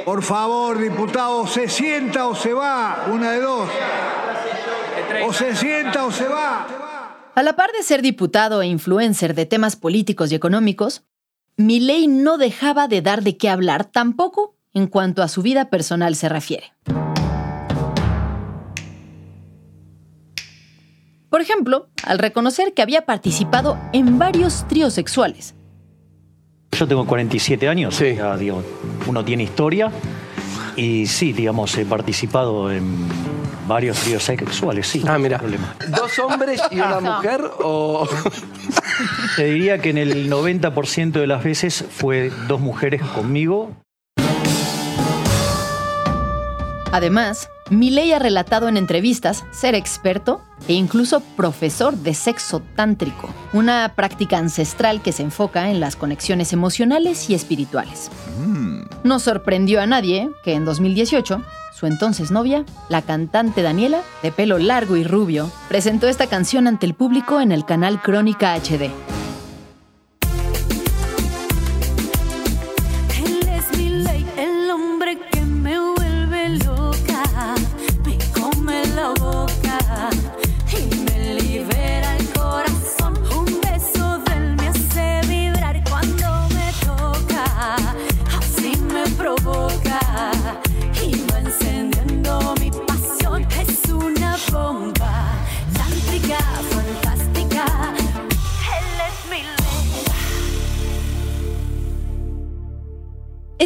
Por 0.05 0.21
favor, 0.25 0.77
diputado, 0.81 1.47
se 1.47 1.69
sienta 1.69 2.27
o 2.27 2.35
se 2.35 2.53
va, 2.53 3.07
una 3.13 3.31
de 3.31 3.41
dos. 3.41 3.69
O 5.25 5.33
se 5.33 5.55
sienta 5.55 6.07
o 6.07 6.11
se 6.11 6.27
va. 6.27 6.67
A 7.37 7.43
la 7.45 7.55
par 7.55 7.71
de 7.71 7.85
ser 7.85 8.03
diputado 8.03 8.63
e 8.63 8.67
influencer 8.67 9.37
de 9.37 9.47
temas 9.47 9.77
políticos 9.77 10.33
y 10.33 10.35
económicos, 10.35 11.05
Milei 11.57 12.09
no 12.09 12.37
dejaba 12.37 12.89
de 12.89 13.01
dar 13.01 13.23
de 13.23 13.37
qué 13.37 13.49
hablar 13.49 13.85
tampoco 13.85 14.57
en 14.73 14.89
cuanto 14.89 15.23
a 15.23 15.29
su 15.29 15.41
vida 15.43 15.71
personal 15.71 16.17
se 16.17 16.29
refiere. 16.29 16.73
Por 21.35 21.41
ejemplo, 21.41 21.89
al 22.05 22.21
reconocer 22.21 22.75
que 22.75 22.83
había 22.83 23.07
participado 23.07 23.77
en 23.93 24.21
varios 24.21 24.69
tríos 24.69 24.95
sexuales. 24.95 25.57
Yo 26.71 26.87
tengo 26.87 27.09
47 27.09 27.69
años, 27.69 27.99
ya, 27.99 28.37
digo, 28.37 28.63
uno 29.09 29.25
tiene 29.25 29.43
historia 29.43 29.91
y 30.77 31.07
sí, 31.07 31.33
digamos, 31.33 31.77
he 31.77 31.87
participado 31.87 32.71
en 32.71 33.09
varios 33.67 33.99
tríos 33.99 34.23
sexuales, 34.23 34.87
sí. 34.87 35.03
Ah, 35.09 35.19
mira. 35.19 35.43
¿Dos 35.89 36.17
hombres 36.21 36.63
y 36.71 36.77
una 36.77 37.01
mujer 37.17 37.41
o...? 37.59 38.09
Te 39.35 39.47
diría 39.47 39.79
que 39.79 39.91
en 39.91 39.99
el 39.99 40.31
90% 40.31 41.11
de 41.15 41.27
las 41.27 41.43
veces 41.43 41.85
fue 41.91 42.31
dos 42.47 42.61
mujeres 42.61 43.03
conmigo. 43.03 43.73
Además, 46.93 47.51
Milei 47.75 48.13
ha 48.13 48.19
relatado 48.19 48.69
en 48.69 48.77
entrevistas 48.77 49.45
ser 49.51 49.75
experto 49.75 50.41
e 50.69 50.75
incluso 50.75 51.21
profesor 51.21 51.97
de 51.97 52.15
sexo 52.15 52.63
tántrico, 52.75 53.29
una 53.53 53.93
práctica 53.95 54.39
ancestral 54.39 55.03
que 55.03 55.13
se 55.13 55.23
enfoca 55.23 55.71
en 55.71 55.81
las 55.81 55.97
conexiones 55.97 56.53
emocionales 56.53 57.29
y 57.29 57.35
espirituales. 57.35 58.11
No 59.03 59.19
sorprendió 59.19 59.81
a 59.81 59.87
nadie 59.87 60.31
que 60.45 60.55
en 60.55 60.65
2018, 60.65 61.43
su 61.75 61.87
entonces 61.87 62.31
novia, 62.31 62.65
la 62.89 63.03
cantante 63.03 63.63
Daniela, 63.63 64.01
de 64.23 64.33
pelo 64.33 64.59
largo 64.59 64.97
y 64.97 65.05
rubio, 65.05 65.51
presentó 65.69 66.09
esta 66.09 66.27
canción 66.27 66.67
ante 66.67 66.87
el 66.87 66.95
público 66.95 67.41
en 67.41 67.53
el 67.53 67.65
canal 67.65 68.01
Crónica 68.01 68.55
HD. 68.55 68.91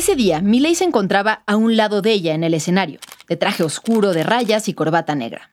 Ese 0.08 0.16
día, 0.16 0.40
Milei 0.40 0.74
se 0.74 0.84
encontraba 0.84 1.42
a 1.46 1.56
un 1.56 1.76
lado 1.76 2.00
de 2.00 2.12
ella 2.12 2.32
en 2.32 2.42
el 2.42 2.54
escenario, 2.54 2.98
de 3.28 3.36
traje 3.36 3.62
oscuro 3.62 4.14
de 4.14 4.22
rayas 4.22 4.66
y 4.66 4.72
corbata 4.72 5.14
negra. 5.14 5.50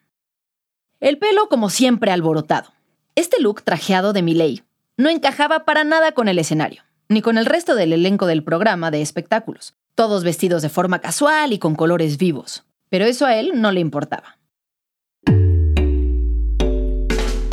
El 1.01 1.17
pelo, 1.17 1.49
como 1.49 1.69
siempre, 1.69 2.09
alborotado. 2.09 2.71
Este 3.15 3.41
look 3.41 3.63
trajeado 3.63 4.13
de 4.13 4.21
Milei 4.21 4.63
no 4.95 5.09
encajaba 5.09 5.65
para 5.65 5.83
nada 5.83 6.13
con 6.13 6.29
el 6.29 6.39
escenario, 6.39 6.83
ni 7.09 7.21
con 7.21 7.37
el 7.37 7.45
resto 7.45 7.75
del 7.75 7.91
elenco 7.91 8.27
del 8.27 8.45
programa 8.45 8.91
de 8.91 9.01
espectáculos, 9.01 9.73
todos 9.93 10.23
vestidos 10.23 10.61
de 10.61 10.69
forma 10.69 10.99
casual 10.99 11.51
y 11.51 11.59
con 11.59 11.75
colores 11.75 12.17
vivos. 12.17 12.63
Pero 12.87 13.03
eso 13.03 13.25
a 13.25 13.35
él 13.35 13.51
no 13.55 13.73
le 13.73 13.81
importaba. 13.81 14.37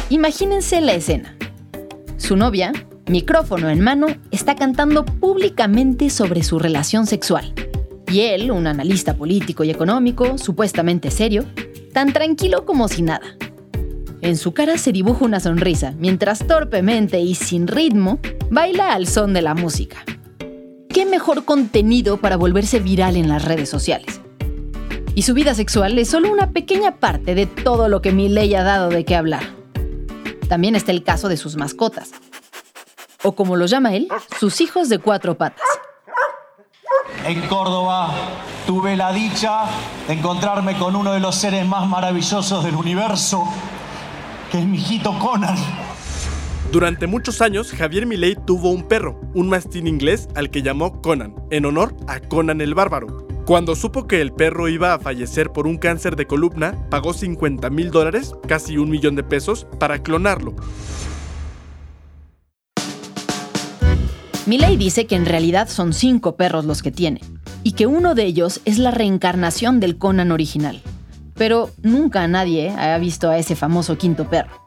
Imagínense 0.09 0.81
la 0.81 0.93
escena. 0.93 1.37
Su 2.17 2.37
novia, 2.37 2.73
micrófono 3.07 3.69
en 3.69 3.81
mano, 3.81 4.07
está 4.31 4.55
cantando 4.55 5.05
públicamente 5.05 6.11
sobre 6.11 6.43
su 6.43 6.59
relación 6.59 7.07
sexual. 7.07 7.55
Y 8.11 8.21
él, 8.21 8.51
un 8.51 8.67
analista 8.67 9.15
político 9.15 9.65
y 9.65 9.71
económico, 9.71 10.39
supuestamente 10.39 11.11
serio, 11.11 11.45
tan 11.93 12.13
tranquilo 12.13 12.65
como 12.65 12.89
si 12.89 13.03
nada. 13.03 13.37
En 14.21 14.37
su 14.37 14.55
cara 14.55 14.79
se 14.79 14.93
dibuja 14.93 15.25
una 15.25 15.41
sonrisa, 15.41 15.95
mientras 15.99 16.47
torpemente 16.47 17.21
y 17.21 17.35
sin 17.35 17.67
ritmo 17.67 18.21
baila 18.51 18.93
al 18.93 19.07
son 19.07 19.33
de 19.33 19.43
la 19.43 19.55
música. 19.55 20.05
¿Qué 20.89 21.07
mejor 21.07 21.45
contenido 21.45 22.19
para 22.19 22.37
volverse 22.37 22.79
viral 22.79 23.17
en 23.17 23.29
las 23.29 23.45
redes 23.45 23.69
sociales? 23.69 24.21
Y 25.15 25.23
su 25.23 25.35
vida 25.35 25.55
sexual 25.55 25.99
es 25.99 26.09
solo 26.09 26.31
una 26.33 26.53
pequeña 26.53 26.97
parte 26.97 27.35
de 27.35 27.47
todo 27.47 27.89
lo 27.89 28.01
que 28.01 28.13
Milei 28.13 28.55
ha 28.55 28.63
dado 28.63 28.91
de 28.91 29.05
qué 29.05 29.17
hablar. 29.17 29.43
También 30.49 30.77
está 30.77 30.93
el 30.93 31.03
caso 31.03 31.29
de 31.29 31.37
sus 31.37 31.57
mascotas, 31.57 32.13
o 33.23 33.33
como 33.33 33.57
lo 33.57 33.67
llama 33.67 33.95
él, 33.95 34.09
sus 34.39 34.61
hijos 34.61 34.89
de 34.89 34.99
cuatro 34.99 35.37
patas. 35.37 35.67
En 37.27 37.41
Córdoba 37.43 38.13
tuve 38.67 38.97
la 38.97 39.13
dicha 39.13 39.65
de 40.07 40.15
encontrarme 40.15 40.77
con 40.79 40.97
uno 40.97 41.13
de 41.13 41.21
los 41.21 41.35
seres 41.35 41.67
más 41.67 41.89
maravillosos 41.89 42.65
del 42.65 42.75
universo, 42.75 43.45
que 44.51 44.59
es 44.59 44.65
mi 44.65 44.79
hijito 44.79 45.17
Conan. 45.19 45.57
Durante 46.73 47.07
muchos 47.07 47.43
años, 47.43 47.71
Javier 47.71 48.07
Milei 48.07 48.35
tuvo 48.35 48.71
un 48.71 48.83
perro, 48.89 49.21
un 49.35 49.49
mastín 49.49 49.87
inglés 49.87 50.29
al 50.35 50.51
que 50.51 50.63
llamó 50.63 51.03
Conan, 51.03 51.35
en 51.51 51.67
honor 51.67 51.95
a 52.09 52.19
Conan 52.19 52.61
el 52.61 52.75
Bárbaro. 52.75 53.27
Cuando 53.45 53.77
supo 53.77 54.07
que 54.07 54.21
el 54.21 54.33
perro 54.33 54.69
iba 54.69 54.95
a 54.95 54.99
fallecer 54.99 55.51
por 55.51 55.67
un 55.67 55.77
cáncer 55.77 56.17
de 56.17 56.27
columna, 56.27 56.77
pagó 56.91 57.13
50 57.13 57.69
mil 57.71 57.91
dólares, 57.91 58.35
casi 58.49 58.79
un 58.79 58.89
millón 58.89 59.17
de 59.17 59.23
pesos, 59.23 59.67
para 59.79 60.03
clonarlo. 60.03 60.55
Milei 64.45 64.77
dice 64.77 65.07
que 65.07 65.15
en 65.15 65.25
realidad 65.25 65.69
son 65.69 65.93
cinco 65.93 66.35
perros 66.35 66.65
los 66.65 66.83
que 66.83 66.91
tiene, 66.91 67.21
y 67.63 67.73
que 67.73 67.87
uno 67.87 68.17
de 68.17 68.25
ellos 68.25 68.61
es 68.65 68.79
la 68.79 68.91
reencarnación 68.91 69.79
del 69.79 69.99
Conan 69.99 70.33
original. 70.33 70.83
Pero 71.35 71.71
nunca 71.81 72.27
nadie 72.27 72.71
ha 72.71 72.99
visto 72.99 73.31
a 73.31 73.39
ese 73.39 73.55
famoso 73.55 73.97
quinto 73.99 74.29
perro. 74.29 74.61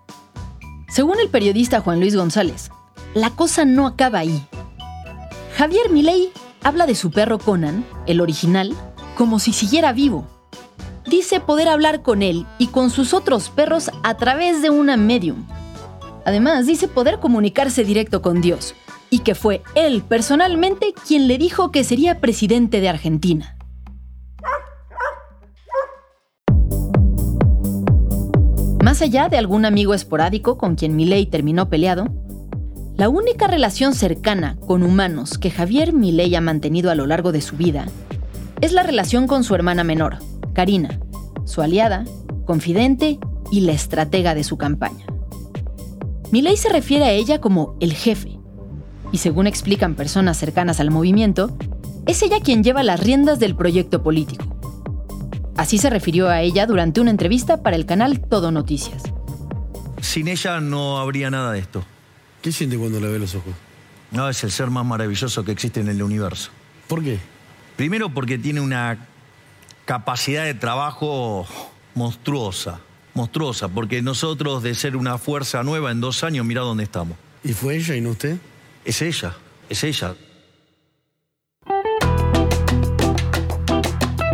Según 0.87 1.19
el 1.19 1.27
periodista 1.27 1.81
Juan 1.81 1.99
Luis 1.99 2.15
González, 2.15 2.69
la 3.13 3.31
cosa 3.31 3.65
no 3.65 3.85
acaba 3.85 4.19
ahí. 4.19 4.47
Javier 5.57 5.89
Milei 5.89 6.29
habla 6.63 6.85
de 6.85 6.95
su 6.95 7.11
perro 7.11 7.37
Conan, 7.37 7.85
el 8.07 8.21
original, 8.21 8.73
como 9.17 9.39
si 9.39 9.51
siguiera 9.51 9.91
vivo. 9.91 10.25
Dice 11.05 11.41
poder 11.41 11.67
hablar 11.67 12.01
con 12.01 12.23
él 12.23 12.45
y 12.59 12.67
con 12.67 12.91
sus 12.91 13.13
otros 13.13 13.49
perros 13.49 13.91
a 14.03 14.15
través 14.15 14.61
de 14.61 14.69
una 14.69 14.95
medium. 14.95 15.45
Además, 16.23 16.65
dice 16.65 16.87
poder 16.87 17.19
comunicarse 17.19 17.83
directo 17.83 18.21
con 18.21 18.39
Dios 18.39 18.73
y 19.09 19.19
que 19.19 19.35
fue 19.35 19.61
él 19.75 20.03
personalmente 20.03 20.93
quien 21.07 21.27
le 21.27 21.37
dijo 21.37 21.71
que 21.71 21.83
sería 21.83 22.19
presidente 22.19 22.81
de 22.81 22.89
Argentina. 22.89 23.57
Más 28.83 29.01
allá 29.01 29.29
de 29.29 29.37
algún 29.37 29.65
amigo 29.65 29.93
esporádico 29.93 30.57
con 30.57 30.75
quien 30.75 30.95
Milei 30.95 31.25
terminó 31.25 31.69
peleado, 31.69 32.05
la 32.95 33.09
única 33.09 33.47
relación 33.47 33.93
cercana 33.93 34.57
con 34.67 34.83
humanos 34.83 35.37
que 35.37 35.51
Javier 35.51 35.91
Milei 35.91 36.33
ha 36.35 36.41
mantenido 36.41 36.91
a 36.91 36.95
lo 36.95 37.07
largo 37.07 37.31
de 37.31 37.41
su 37.41 37.57
vida 37.57 37.87
es 38.61 38.71
la 38.71 38.83
relación 38.83 39.27
con 39.27 39.43
su 39.43 39.53
hermana 39.53 39.83
menor, 39.83 40.19
Karina, 40.53 40.99
su 41.45 41.61
aliada, 41.61 42.05
confidente 42.45 43.19
y 43.51 43.61
la 43.61 43.73
estratega 43.73 44.33
de 44.33 44.43
su 44.43 44.57
campaña. 44.57 45.05
Milei 46.31 46.57
se 46.57 46.69
refiere 46.69 47.05
a 47.05 47.11
ella 47.11 47.41
como 47.41 47.75
el 47.79 47.93
jefe, 47.93 48.39
y 49.15 49.17
según 49.17 49.47
explican 49.47 49.95
personas 49.95 50.35
cercanas 50.37 50.81
al 50.81 50.91
movimiento, 50.91 51.57
es 52.05 52.21
ella 52.21 52.41
quien 52.43 52.65
lleva 52.65 52.83
las 52.83 52.99
riendas 52.99 53.39
del 53.39 53.55
proyecto 53.55 54.03
político. 54.03 54.43
Así 55.55 55.77
se 55.77 55.89
refirió 55.89 56.27
a 56.27 56.41
ella 56.41 56.65
durante 56.65 56.99
una 56.99 57.11
entrevista 57.11 57.63
para 57.63 57.77
el 57.77 57.85
canal 57.85 58.19
Todo 58.19 58.51
Noticias. 58.51 59.03
Sin 60.01 60.27
ella 60.27 60.59
no 60.59 60.97
habría 60.97 61.31
nada 61.31 61.53
de 61.53 61.59
esto. 61.59 61.81
¿Qué 62.41 62.51
siente 62.51 62.77
cuando 62.77 62.99
le 62.99 63.07
ve 63.07 63.17
los 63.17 63.33
ojos? 63.35 63.53
No, 64.11 64.27
es 64.27 64.43
el 64.43 64.51
ser 64.51 64.69
más 64.69 64.85
maravilloso 64.85 65.45
que 65.45 65.53
existe 65.53 65.79
en 65.79 65.87
el 65.87 66.03
universo. 66.03 66.51
¿Por 66.89 67.01
qué? 67.01 67.17
Primero 67.77 68.09
porque 68.09 68.37
tiene 68.37 68.59
una 68.59 68.97
capacidad 69.85 70.43
de 70.43 70.55
trabajo 70.55 71.47
monstruosa, 71.93 72.81
monstruosa, 73.13 73.69
porque 73.69 74.01
nosotros 74.01 74.61
de 74.61 74.75
ser 74.75 74.97
una 74.97 75.17
fuerza 75.17 75.63
nueva 75.63 75.91
en 75.91 76.01
dos 76.01 76.25
años, 76.25 76.45
mira 76.45 76.63
dónde 76.63 76.83
estamos. 76.83 77.17
¿Y 77.45 77.53
fue 77.53 77.77
ella 77.77 77.95
y 77.95 78.01
no 78.01 78.09
usted? 78.09 78.37
Es 78.85 79.01
ella, 79.01 79.35
es 79.67 79.83
ella. 79.83 80.15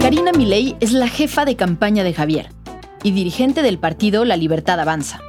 Karina 0.02 0.34
Milei 0.34 0.76
es 0.82 0.92
la 0.92 1.08
jefa 1.08 1.46
de 1.46 1.56
campaña 1.56 2.04
de 2.04 2.14
Javier 2.14 2.50
y 3.02 3.12
dirigente 3.12 3.62
del 3.62 3.80
partido 3.80 4.26
La 4.26 4.36
Libertad 4.36 4.78
Avanza. 4.82 5.22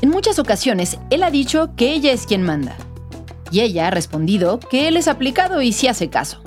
En 0.00 0.10
muchas 0.10 0.38
ocasiones, 0.38 0.98
él 1.10 1.24
ha 1.24 1.32
dicho 1.32 1.74
que 1.74 1.92
ella 1.92 2.12
es 2.12 2.24
quien 2.24 2.44
manda. 2.44 2.76
Y 3.50 3.62
ella 3.62 3.88
ha 3.88 3.90
respondido 3.90 4.60
que 4.60 4.86
él 4.86 4.96
es 4.96 5.08
aplicado 5.08 5.60
y 5.60 5.72
sí 5.72 5.88
hace 5.88 6.08
caso. 6.08 6.40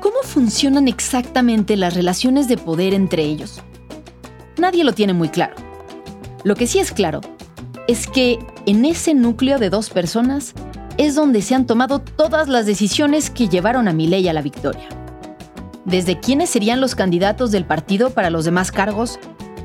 ¿Cómo 0.00 0.16
funcionan 0.22 0.88
exactamente 0.88 1.78
las 1.78 1.94
relaciones 1.94 2.48
de 2.48 2.58
poder 2.58 2.92
entre 2.92 3.22
ellos? 3.22 3.62
Nadie 4.58 4.84
lo 4.84 4.92
tiene 4.92 5.14
muy 5.14 5.30
claro. 5.30 5.56
Lo 6.44 6.54
que 6.54 6.66
sí 6.66 6.80
es 6.80 6.92
claro 6.92 7.22
es 7.86 8.06
que 8.06 8.38
en 8.66 8.84
ese 8.84 9.14
núcleo 9.14 9.58
de 9.58 9.70
dos 9.70 9.88
personas 9.88 10.54
es 10.98 11.14
donde 11.14 11.42
se 11.42 11.54
han 11.54 11.64
tomado 11.64 12.00
todas 12.00 12.48
las 12.48 12.66
decisiones 12.66 13.30
que 13.30 13.48
llevaron 13.48 13.86
a 13.86 13.92
Milei 13.92 14.28
a 14.28 14.32
la 14.32 14.42
victoria. 14.42 14.88
Desde 15.84 16.18
quiénes 16.18 16.50
serían 16.50 16.80
los 16.80 16.96
candidatos 16.96 17.52
del 17.52 17.64
partido 17.64 18.10
para 18.10 18.30
los 18.30 18.44
demás 18.44 18.72
cargos, 18.72 19.18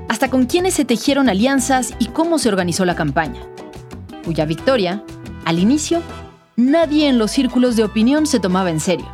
hasta 0.07 0.29
con 0.29 0.45
quiénes 0.45 0.75
se 0.75 0.85
tejieron 0.85 1.27
alianzas 1.27 1.95
y 1.97 2.05
cómo 2.05 2.37
se 2.37 2.49
organizó 2.49 2.85
la 2.85 2.95
campaña. 2.95 3.41
Cuya 4.23 4.45
victoria, 4.45 5.03
al 5.43 5.57
inicio, 5.57 6.01
nadie 6.55 7.09
en 7.09 7.17
los 7.17 7.31
círculos 7.31 7.75
de 7.75 7.83
opinión 7.83 8.27
se 8.27 8.39
tomaba 8.39 8.69
en 8.69 8.79
serio. 8.79 9.07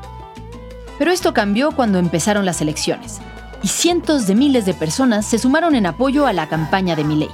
Pero 0.99 1.11
esto 1.11 1.33
cambió 1.33 1.71
cuando 1.71 1.99
empezaron 1.99 2.45
las 2.45 2.61
elecciones, 2.61 3.19
y 3.63 3.69
cientos 3.69 4.27
de 4.27 4.35
miles 4.35 4.65
de 4.65 4.73
personas 4.73 5.25
se 5.25 5.39
sumaron 5.39 5.73
en 5.73 5.85
apoyo 5.85 6.27
a 6.27 6.33
la 6.33 6.49
campaña 6.49 6.97
de 6.97 7.05
Milei. 7.05 7.29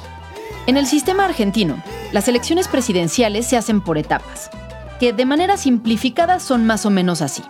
En 0.67 0.77
el 0.77 0.85
sistema 0.85 1.25
argentino, 1.25 1.81
las 2.11 2.27
elecciones 2.27 2.67
presidenciales 2.67 3.47
se 3.47 3.57
hacen 3.57 3.81
por 3.81 3.97
etapas, 3.97 4.51
que 4.99 5.13
de 5.13 5.25
manera 5.25 5.57
simplificada 5.57 6.39
son 6.39 6.65
más 6.65 6.85
o 6.85 6.89
menos 6.89 7.21
así. 7.21 7.43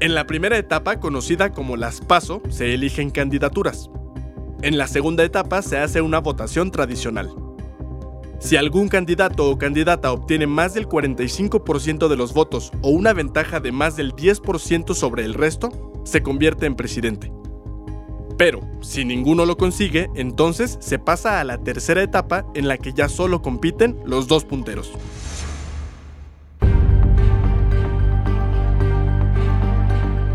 En 0.00 0.16
la 0.16 0.26
primera 0.26 0.58
etapa, 0.58 0.98
conocida 0.98 1.52
como 1.52 1.76
las 1.76 2.00
PASO, 2.00 2.42
se 2.50 2.74
eligen 2.74 3.10
candidaturas. 3.10 3.88
En 4.60 4.76
la 4.76 4.88
segunda 4.88 5.22
etapa 5.22 5.62
se 5.62 5.78
hace 5.78 6.00
una 6.00 6.18
votación 6.18 6.72
tradicional. 6.72 7.30
Si 8.40 8.56
algún 8.56 8.88
candidato 8.88 9.48
o 9.48 9.56
candidata 9.56 10.12
obtiene 10.12 10.48
más 10.48 10.74
del 10.74 10.88
45% 10.88 12.08
de 12.08 12.16
los 12.16 12.34
votos 12.34 12.72
o 12.82 12.90
una 12.90 13.12
ventaja 13.12 13.60
de 13.60 13.70
más 13.70 13.94
del 13.94 14.12
10% 14.12 14.94
sobre 14.94 15.24
el 15.24 15.34
resto, 15.34 15.68
se 16.04 16.24
convierte 16.24 16.66
en 16.66 16.74
presidente. 16.74 17.32
Pero, 18.44 18.60
si 18.80 19.04
ninguno 19.04 19.46
lo 19.46 19.56
consigue, 19.56 20.10
entonces 20.16 20.76
se 20.80 20.98
pasa 20.98 21.38
a 21.38 21.44
la 21.44 21.58
tercera 21.58 22.02
etapa 22.02 22.44
en 22.56 22.66
la 22.66 22.76
que 22.76 22.92
ya 22.92 23.08
solo 23.08 23.40
compiten 23.40 23.96
los 24.04 24.26
dos 24.26 24.44
punteros. 24.44 24.90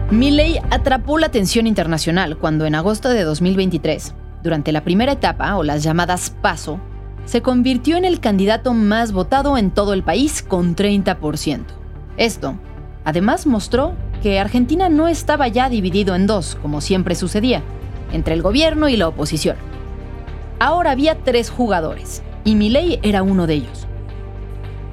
Milley 0.10 0.58
atrapó 0.70 1.17
la 1.17 1.28
atención 1.28 1.67
internacional 1.67 2.38
cuando 2.38 2.65
en 2.65 2.76
agosto 2.76 3.10
de 3.10 3.24
2023, 3.24 4.13
durante 4.41 4.72
la 4.72 4.86
primera 4.86 5.12
etapa 5.12 5.58
o 5.58 5.63
las 5.63 5.84
llamadas 5.84 6.30
PASO, 6.30 6.80
se 7.26 7.41
convirtió 7.41 7.98
en 7.98 8.06
el 8.06 8.22
candidato 8.22 8.74
más 8.74 9.12
votado 9.12 9.58
en 9.58 9.70
todo 9.70 9.91
el 9.91 10.04
país 10.04 10.41
con 10.41 10.78
30%. 10.78 11.65
Esto, 12.15 12.58
además, 13.04 13.46
mostró 13.46 13.96
que 14.24 14.39
Argentina 14.39 14.88
no 14.88 15.10
estaba 15.10 15.50
ya 15.50 15.67
dividido 15.67 16.15
en 16.15 16.26
dos, 16.26 16.58
como 16.62 16.80
siempre 16.80 17.13
sucedía, 17.13 17.63
entre 18.12 18.34
el 18.34 18.41
gobierno 18.41 18.89
y 18.89 18.98
la 18.98 19.08
oposición. 19.08 19.58
Ahora 20.60 20.91
había 20.91 21.24
tres 21.24 21.50
jugadores, 21.50 22.24
y 22.43 22.56
Milei 22.56 23.00
era 23.04 23.24
uno 23.24 23.48
de 23.48 23.56
ellos. 23.56 23.88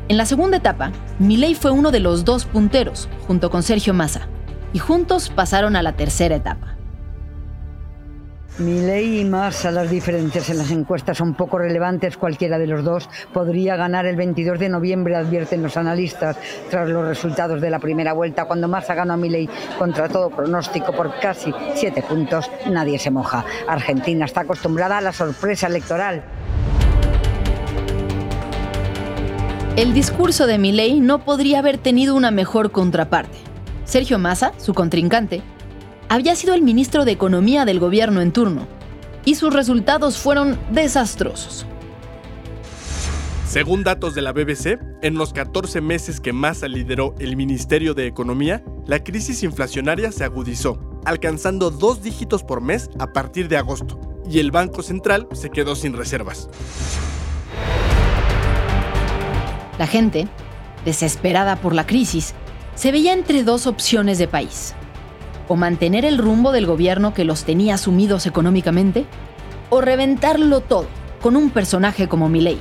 En 0.09 0.16
la 0.16 0.27
segunda 0.27 0.59
etapa, 0.59 0.92
Milei 1.18 1.55
fue 1.55 1.70
uno 1.70 1.90
de 1.90 2.00
los 2.00 2.24
dos 2.24 2.44
punteros, 2.44 3.09
junto 3.27 3.50
con 3.50 3.62
Sergio 3.62 3.94
Massa, 3.94 4.29
y 4.72 4.79
juntos 4.79 5.31
pasaron 5.31 5.77
a 5.77 5.83
la 5.83 5.92
tercera 5.92 6.37
etapa. 6.37 6.74
Milei 8.59 9.19
y 9.19 9.25
Massa, 9.25 9.73
las 9.73 9.90
diferencias 9.90 10.49
en 10.49 10.59
las 10.59 10.71
encuestas 10.71 11.19
son 11.19 11.35
poco 11.35 11.59
relevantes. 11.59 12.17
Cualquiera 12.17 12.57
de 12.57 12.69
los 12.69 12.85
dos 12.85 13.09
podría 13.33 13.75
ganar 13.75 14.07
el 14.07 14.14
22 14.14 14.61
de 14.61 14.69
noviembre, 14.69 15.17
advierten 15.17 15.61
los 15.61 15.77
analistas, 15.77 16.37
tras 16.71 16.88
los 16.88 17.05
resultados 17.05 17.61
de 17.61 17.69
la 17.69 17.81
primera 17.81 18.12
vuelta. 18.12 18.45
Cuando 18.45 18.69
Massa 18.69 18.95
ganó 18.95 19.14
a 19.14 19.17
Milei 19.17 19.49
contra 19.77 20.09
todo 20.09 20.31
pronóstico 20.31 20.93
por 20.93 21.19
casi 21.19 21.53
siete 21.75 22.01
puntos, 22.03 22.49
nadie 22.71 22.97
se 23.01 23.11
moja. 23.11 23.45
Argentina 23.67 24.25
está 24.25 24.43
acostumbrada 24.43 24.99
a 24.99 25.01
la 25.01 25.12
sorpresa 25.12 25.67
electoral. 25.67 26.23
El 29.75 29.93
discurso 29.93 30.47
de 30.47 30.59
Milei 30.59 31.01
no 31.01 31.25
podría 31.25 31.59
haber 31.59 31.79
tenido 31.79 32.14
una 32.14 32.31
mejor 32.31 32.71
contraparte. 32.71 33.37
Sergio 33.85 34.21
Massa, 34.21 34.53
su 34.59 34.75
contrincante, 34.75 35.43
había 36.14 36.37
sido 36.37 36.55
el 36.55 36.62
ministro 36.62 37.05
de 37.05 37.11
Economía 37.11 37.64
del 37.64 37.81
gobierno 37.81 38.20
en 38.20 38.31
turno, 38.31 38.68
y 39.24 39.35
sus 39.35 39.53
resultados 39.53 40.16
fueron 40.16 40.57
desastrosos. 40.70 41.66
Según 43.48 43.83
datos 43.83 44.14
de 44.14 44.22
la 44.22 44.31
BBC, 44.31 44.79
en 45.03 45.14
los 45.16 45.33
14 45.33 45.81
meses 45.81 46.20
que 46.20 46.33
Massa 46.33 46.68
lideró 46.68 47.16
el 47.18 47.37
Ministerio 47.37 47.94
de 47.94 48.07
Economía, 48.07 48.62
la 48.87 49.03
crisis 49.03 49.42
inflacionaria 49.42 50.12
se 50.12 50.22
agudizó, 50.22 50.79
alcanzando 51.05 51.72
dos 51.72 52.00
dígitos 52.00 52.44
por 52.44 52.61
mes 52.61 52.90
a 53.00 53.12
partir 53.12 53.48
de 53.48 53.57
agosto, 53.57 53.98
y 54.31 54.38
el 54.38 54.53
Banco 54.53 54.85
Central 54.85 55.27
se 55.33 55.50
quedó 55.50 55.74
sin 55.74 55.94
reservas. 55.94 56.48
La 59.81 59.88
gente, 59.88 60.29
desesperada 60.85 61.57
por 61.57 61.74
la 61.74 61.88
crisis, 61.88 62.35
se 62.77 62.92
veía 62.92 63.14
entre 63.14 63.42
dos 63.42 63.66
opciones 63.66 64.18
de 64.18 64.29
país. 64.29 64.77
O 65.48 65.57
mantener 65.57 66.04
el 66.04 66.18
rumbo 66.18 66.52
del 66.52 66.66
gobierno 66.66 67.14
que 67.14 67.24
los 67.24 67.44
tenía 67.44 67.78
sumidos 67.78 68.26
económicamente, 68.26 69.07
o 69.70 69.80
reventarlo 69.80 70.61
todo 70.61 70.87
con 71.20 71.37
un 71.37 71.50
personaje 71.50 72.09
como 72.09 72.28
Milei, 72.28 72.59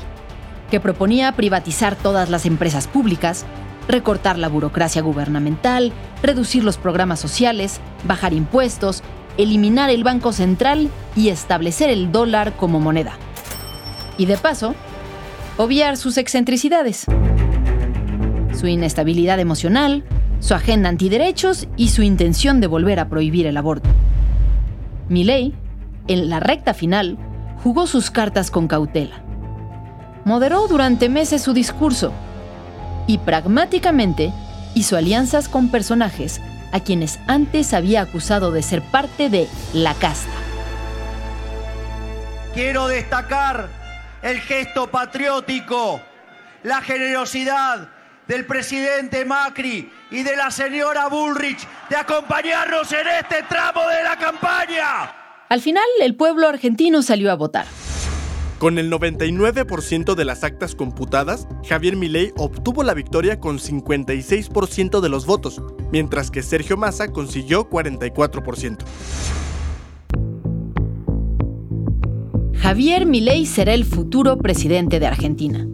que 0.71 0.79
proponía 0.79 1.31
privatizar 1.33 1.95
todas 1.95 2.29
las 2.29 2.45
empresas 2.45 2.87
públicas, 2.87 3.45
recortar 3.87 4.37
la 4.37 4.49
burocracia 4.49 5.01
gubernamental, 5.01 5.91
reducir 6.21 6.63
los 6.63 6.77
programas 6.77 7.19
sociales, 7.19 7.79
bajar 8.05 8.33
impuestos, 8.33 9.03
eliminar 9.37 9.89
el 9.89 10.03
Banco 10.03 10.31
Central 10.31 10.89
y 11.15 11.29
establecer 11.29 11.89
el 11.89 12.11
dólar 12.11 12.53
como 12.53 12.79
moneda. 12.79 13.13
Y 14.17 14.25
de 14.25 14.37
paso, 14.37 14.75
obviar 15.57 15.97
sus 15.97 16.17
excentricidades 16.17 17.05
su 18.63 18.67
inestabilidad 18.67 19.41
emocional, 19.41 20.05
su 20.43 20.53
agenda 20.53 20.89
antiderechos 20.89 21.69
y 21.77 21.87
su 21.87 22.03
intención 22.03 22.59
de 22.59 22.67
volver 22.67 22.99
a 22.99 23.07
prohibir 23.07 23.47
el 23.47 23.55
aborto. 23.55 23.89
Milley, 25.07 25.53
en 26.09 26.29
la 26.29 26.41
recta 26.41 26.73
final, 26.73 27.17
jugó 27.63 27.87
sus 27.87 28.11
cartas 28.11 28.51
con 28.51 28.67
cautela. 28.67 29.23
Moderó 30.25 30.67
durante 30.67 31.07
meses 31.07 31.41
su 31.41 31.53
discurso 31.53 32.11
y 33.07 33.19
pragmáticamente 33.19 34.33
hizo 34.75 34.97
alianzas 34.97 35.47
con 35.47 35.69
personajes 35.69 36.41
a 36.73 36.81
quienes 36.81 37.19
antes 37.27 37.73
había 37.73 38.01
acusado 38.01 38.51
de 38.51 38.63
ser 38.63 38.81
parte 38.81 39.29
de 39.29 39.47
la 39.73 39.93
casta. 39.93 40.31
quiero 42.53 42.87
destacar 42.87 43.69
el 44.21 44.39
gesto 44.41 44.91
patriótico, 44.91 46.01
la 46.63 46.81
generosidad 46.81 47.92
del 48.27 48.45
presidente 48.45 49.25
Macri 49.25 49.89
y 50.11 50.23
de 50.23 50.35
la 50.35 50.51
señora 50.51 51.07
Bullrich 51.07 51.67
de 51.89 51.95
acompañarnos 51.95 52.91
en 52.91 53.07
este 53.21 53.43
tramo 53.49 53.81
de 53.87 54.03
la 54.03 54.17
campaña. 54.17 55.11
Al 55.49 55.61
final, 55.61 55.83
el 56.01 56.15
pueblo 56.15 56.47
argentino 56.47 57.01
salió 57.01 57.31
a 57.31 57.35
votar. 57.35 57.65
Con 58.59 58.79
el 58.79 58.89
99% 58.89 60.15
de 60.15 60.25
las 60.25 60.43
actas 60.45 60.73
computadas, 60.73 61.47
Javier 61.67 61.97
Milei 61.97 62.31
obtuvo 62.37 62.83
la 62.83 62.93
victoria 62.93 63.39
con 63.39 63.59
56% 63.59 65.01
de 65.01 65.09
los 65.09 65.25
votos, 65.25 65.61
mientras 65.91 66.31
que 66.31 66.41
Sergio 66.41 66.77
Massa 66.77 67.09
consiguió 67.09 67.69
44%. 67.69 68.77
Javier 72.55 73.05
Milei 73.05 73.45
será 73.45 73.73
el 73.73 73.83
futuro 73.83 74.37
presidente 74.37 75.01
de 75.01 75.07
Argentina. 75.07 75.67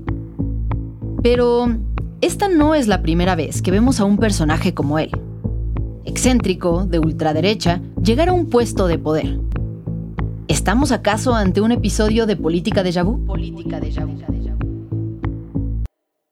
Pero 1.22 1.68
esta 2.22 2.50
no 2.50 2.76
es 2.76 2.88
la 2.88 3.02
primera 3.02 3.36
vez 3.36 3.62
que 3.62 3.72
vemos 3.72 4.00
a 4.00 4.06
un 4.06 4.18
personaje 4.18 4.74
como 4.74 5.00
él, 5.00 5.12
excéntrico, 6.04 6.86
de 6.86 7.00
ultraderecha, 7.00 7.82
llegar 8.04 8.30
a 8.30 8.34
un 8.34 8.50
puesto 8.50 8.88
de 8.88 9.00
poder. 9.00 9.40
¿Estamos 10.50 10.92
acaso 10.92 11.34
ante 11.34 11.62
un 11.62 11.72
episodio 11.72 12.26
de 12.26 12.36
política 12.36 12.84
de 12.84 13.04
vu? 13.04 13.26
Política 13.26 13.80
déjà 13.80 14.06
vu. 14.06 14.20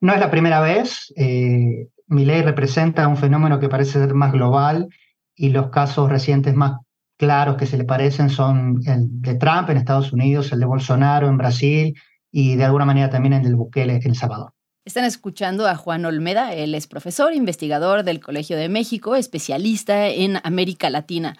No 0.00 0.12
es 0.12 0.20
la 0.20 0.30
primera 0.30 0.60
vez. 0.60 1.12
Eh, 1.16 1.88
Milei 2.06 2.42
representa 2.42 3.08
un 3.08 3.16
fenómeno 3.16 3.58
que 3.58 3.68
parece 3.68 3.92
ser 3.92 4.14
más 4.14 4.32
global 4.32 4.88
y 5.34 5.50
los 5.50 5.70
casos 5.70 6.10
recientes 6.10 6.54
más 6.54 6.78
claros 7.16 7.56
que 7.56 7.66
se 7.66 7.78
le 7.78 7.84
parecen 7.84 8.28
son 8.28 8.80
el 8.86 9.06
de 9.22 9.34
Trump 9.34 9.70
en 9.70 9.78
Estados 9.78 10.12
Unidos, 10.12 10.52
el 10.52 10.60
de 10.60 10.66
Bolsonaro 10.66 11.28
en 11.28 11.38
Brasil 11.38 11.94
y 12.30 12.56
de 12.56 12.64
alguna 12.64 12.84
manera 12.84 13.10
también 13.10 13.32
el 13.32 13.42
del 13.42 13.56
Bukele 13.56 13.96
en 13.96 14.10
El 14.10 14.16
Salvador. 14.16 14.52
Están 14.88 15.04
escuchando 15.04 15.66
a 15.66 15.76
Juan 15.76 16.06
Olmeda, 16.06 16.54
él 16.54 16.74
es 16.74 16.86
profesor, 16.86 17.34
investigador 17.34 18.04
del 18.04 18.20
Colegio 18.20 18.56
de 18.56 18.70
México, 18.70 19.16
especialista 19.16 20.06
en 20.06 20.38
América 20.44 20.88
Latina. 20.88 21.36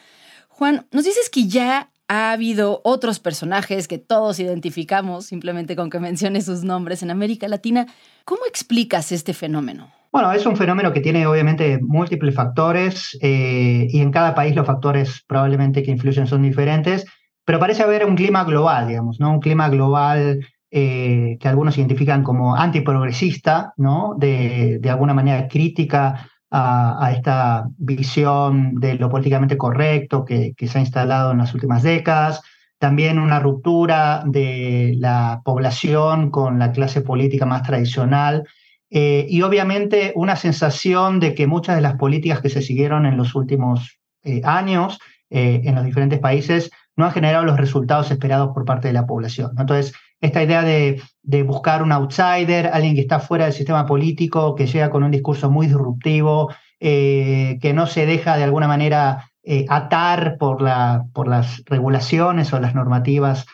Juan, 0.48 0.84
nos 0.92 1.04
dices 1.04 1.30
que 1.30 1.48
ya 1.48 1.88
ha 2.08 2.32
habido 2.32 2.82
otros 2.84 3.20
personajes 3.20 3.88
que 3.88 3.96
todos 3.96 4.38
identificamos 4.38 5.24
simplemente 5.24 5.76
con 5.76 5.88
que 5.88 5.98
menciones 5.98 6.44
sus 6.44 6.62
nombres 6.62 7.02
en 7.02 7.10
América 7.10 7.48
Latina. 7.48 7.86
¿Cómo 8.26 8.42
explicas 8.46 9.12
este 9.12 9.32
fenómeno? 9.32 9.90
Bueno, 10.12 10.30
es 10.32 10.44
un 10.44 10.58
fenómeno 10.58 10.92
que 10.92 11.00
tiene 11.00 11.26
obviamente 11.26 11.78
múltiples 11.80 12.34
factores 12.34 13.16
eh, 13.22 13.86
y 13.88 14.00
en 14.00 14.10
cada 14.10 14.34
país 14.34 14.54
los 14.54 14.66
factores 14.66 15.24
probablemente 15.26 15.82
que 15.82 15.90
influyen 15.90 16.26
son 16.26 16.42
diferentes, 16.42 17.06
pero 17.46 17.58
parece 17.58 17.82
haber 17.82 18.04
un 18.04 18.14
clima 18.14 18.44
global, 18.44 18.88
digamos, 18.88 19.18
¿no? 19.18 19.30
Un 19.30 19.40
clima 19.40 19.70
global 19.70 20.40
eh, 20.70 21.38
que 21.40 21.48
algunos 21.48 21.78
identifican 21.78 22.22
como 22.22 22.54
antiprogresista, 22.54 23.72
¿no? 23.76 24.14
De, 24.18 24.78
de 24.80 24.90
alguna 24.90 25.14
manera 25.14 25.48
crítica 25.48 26.28
a, 26.50 27.12
esta 27.14 27.68
visión 27.78 28.74
de 28.76 28.94
lo 28.94 29.08
políticamente 29.08 29.56
correcto 29.56 30.24
que, 30.24 30.54
se 30.58 30.78
ha 30.78 30.80
instalado 30.80 31.32
en 31.32 31.38
las 31.38 31.54
últimas 31.54 31.82
décadas. 31.82 32.42
También 32.78 33.18
una 33.18 33.40
ruptura 33.40 34.22
de 34.26 34.94
la 34.98 35.42
población 35.44 36.30
con 36.30 36.58
la 36.58 36.72
clase 36.72 37.00
política 37.00 37.44
más 37.44 37.62
tradicional 37.62 38.46
eh, 38.90 39.26
y 39.28 39.42
obviamente 39.42 40.12
una 40.14 40.36
sensación 40.36 41.20
de 41.20 41.34
que 41.34 41.46
muchas 41.46 41.76
de 41.76 41.82
las 41.82 41.96
políticas 41.96 42.40
que 42.40 42.48
se 42.48 42.62
siguieron 42.62 43.04
en 43.04 43.16
los 43.16 43.34
últimos 43.34 43.98
eh, 44.22 44.40
años 44.44 44.98
en 45.30 45.74
los 45.74 45.84
diferentes 45.84 46.20
países 46.20 46.70
no 46.96 47.04
han 47.04 47.12
generado 47.12 47.44
los 47.44 47.58
resultados 47.58 48.10
esperados 48.10 48.52
por 48.54 48.64
parte 48.64 48.88
de 48.88 48.94
la 48.94 49.06
población. 49.06 49.50
Entonces, 49.58 49.94
esta 50.20 50.42
idea 50.42 50.62
de, 50.62 51.02
buscar 51.44 51.82
un 51.82 51.92
outsider, 51.92 52.70
alguien 52.72 52.94
que 52.94 53.02
está 53.02 53.20
fuera 53.20 53.44
del 53.44 53.54
sistema 53.54 53.86
político, 53.86 54.54
que 54.54 54.66
llega 54.66 54.90
con 54.90 55.02
un 55.02 55.10
discurso 55.10 55.50
muy 55.50 55.66
disruptivo, 55.66 56.52
que 56.80 57.72
no 57.74 57.86
se 57.86 58.06
deja 58.06 58.36
de 58.36 58.44
alguna 58.44 58.68
manera 58.68 59.30
atar 59.68 60.36
por, 60.38 60.62
la, 60.62 61.04
por 61.12 61.28
las 61.28 61.62
regulaciones 61.66 62.52
o 62.52 62.60
las 62.60 62.74
normativas 62.74 63.46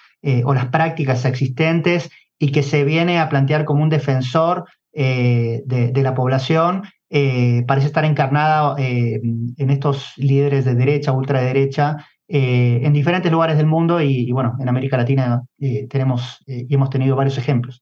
o 0.44 0.55
las 0.55 0.66
prácticas 0.66 1.24
existentes 1.24 2.11
y 2.38 2.53
que 2.53 2.62
se 2.62 2.85
viene 2.85 3.18
a 3.18 3.29
plantear 3.29 3.64
como 3.64 3.83
un 3.83 3.90
defensor 3.90 4.66
eh, 4.92 5.62
de, 5.66 5.90
de, 5.90 6.03
la 6.03 6.14
población 6.14 6.85
eh, 7.11 7.64
parece 7.66 7.88
estar 7.88 8.05
encarnada 8.05 8.77
eh, 8.79 9.20
en 9.22 9.70
estos 9.70 10.12
líderes 10.16 10.64
de 10.64 10.74
derecha, 10.74 11.12
ultraderecha, 11.12 12.07
en 12.28 12.92
diferentes 12.92 13.30
lugares 13.30 13.56
del 13.56 13.66
mundo 13.66 14.00
y, 14.00 14.28
y 14.28 14.32
bueno, 14.32 14.56
en 14.60 14.68
América 14.68 14.96
Latina 14.96 15.42
tenemos 15.58 16.38
y 16.46 16.74
hemos 16.74 16.90
tenido 16.90 17.16
varios 17.16 17.38
ejemplos. 17.38 17.80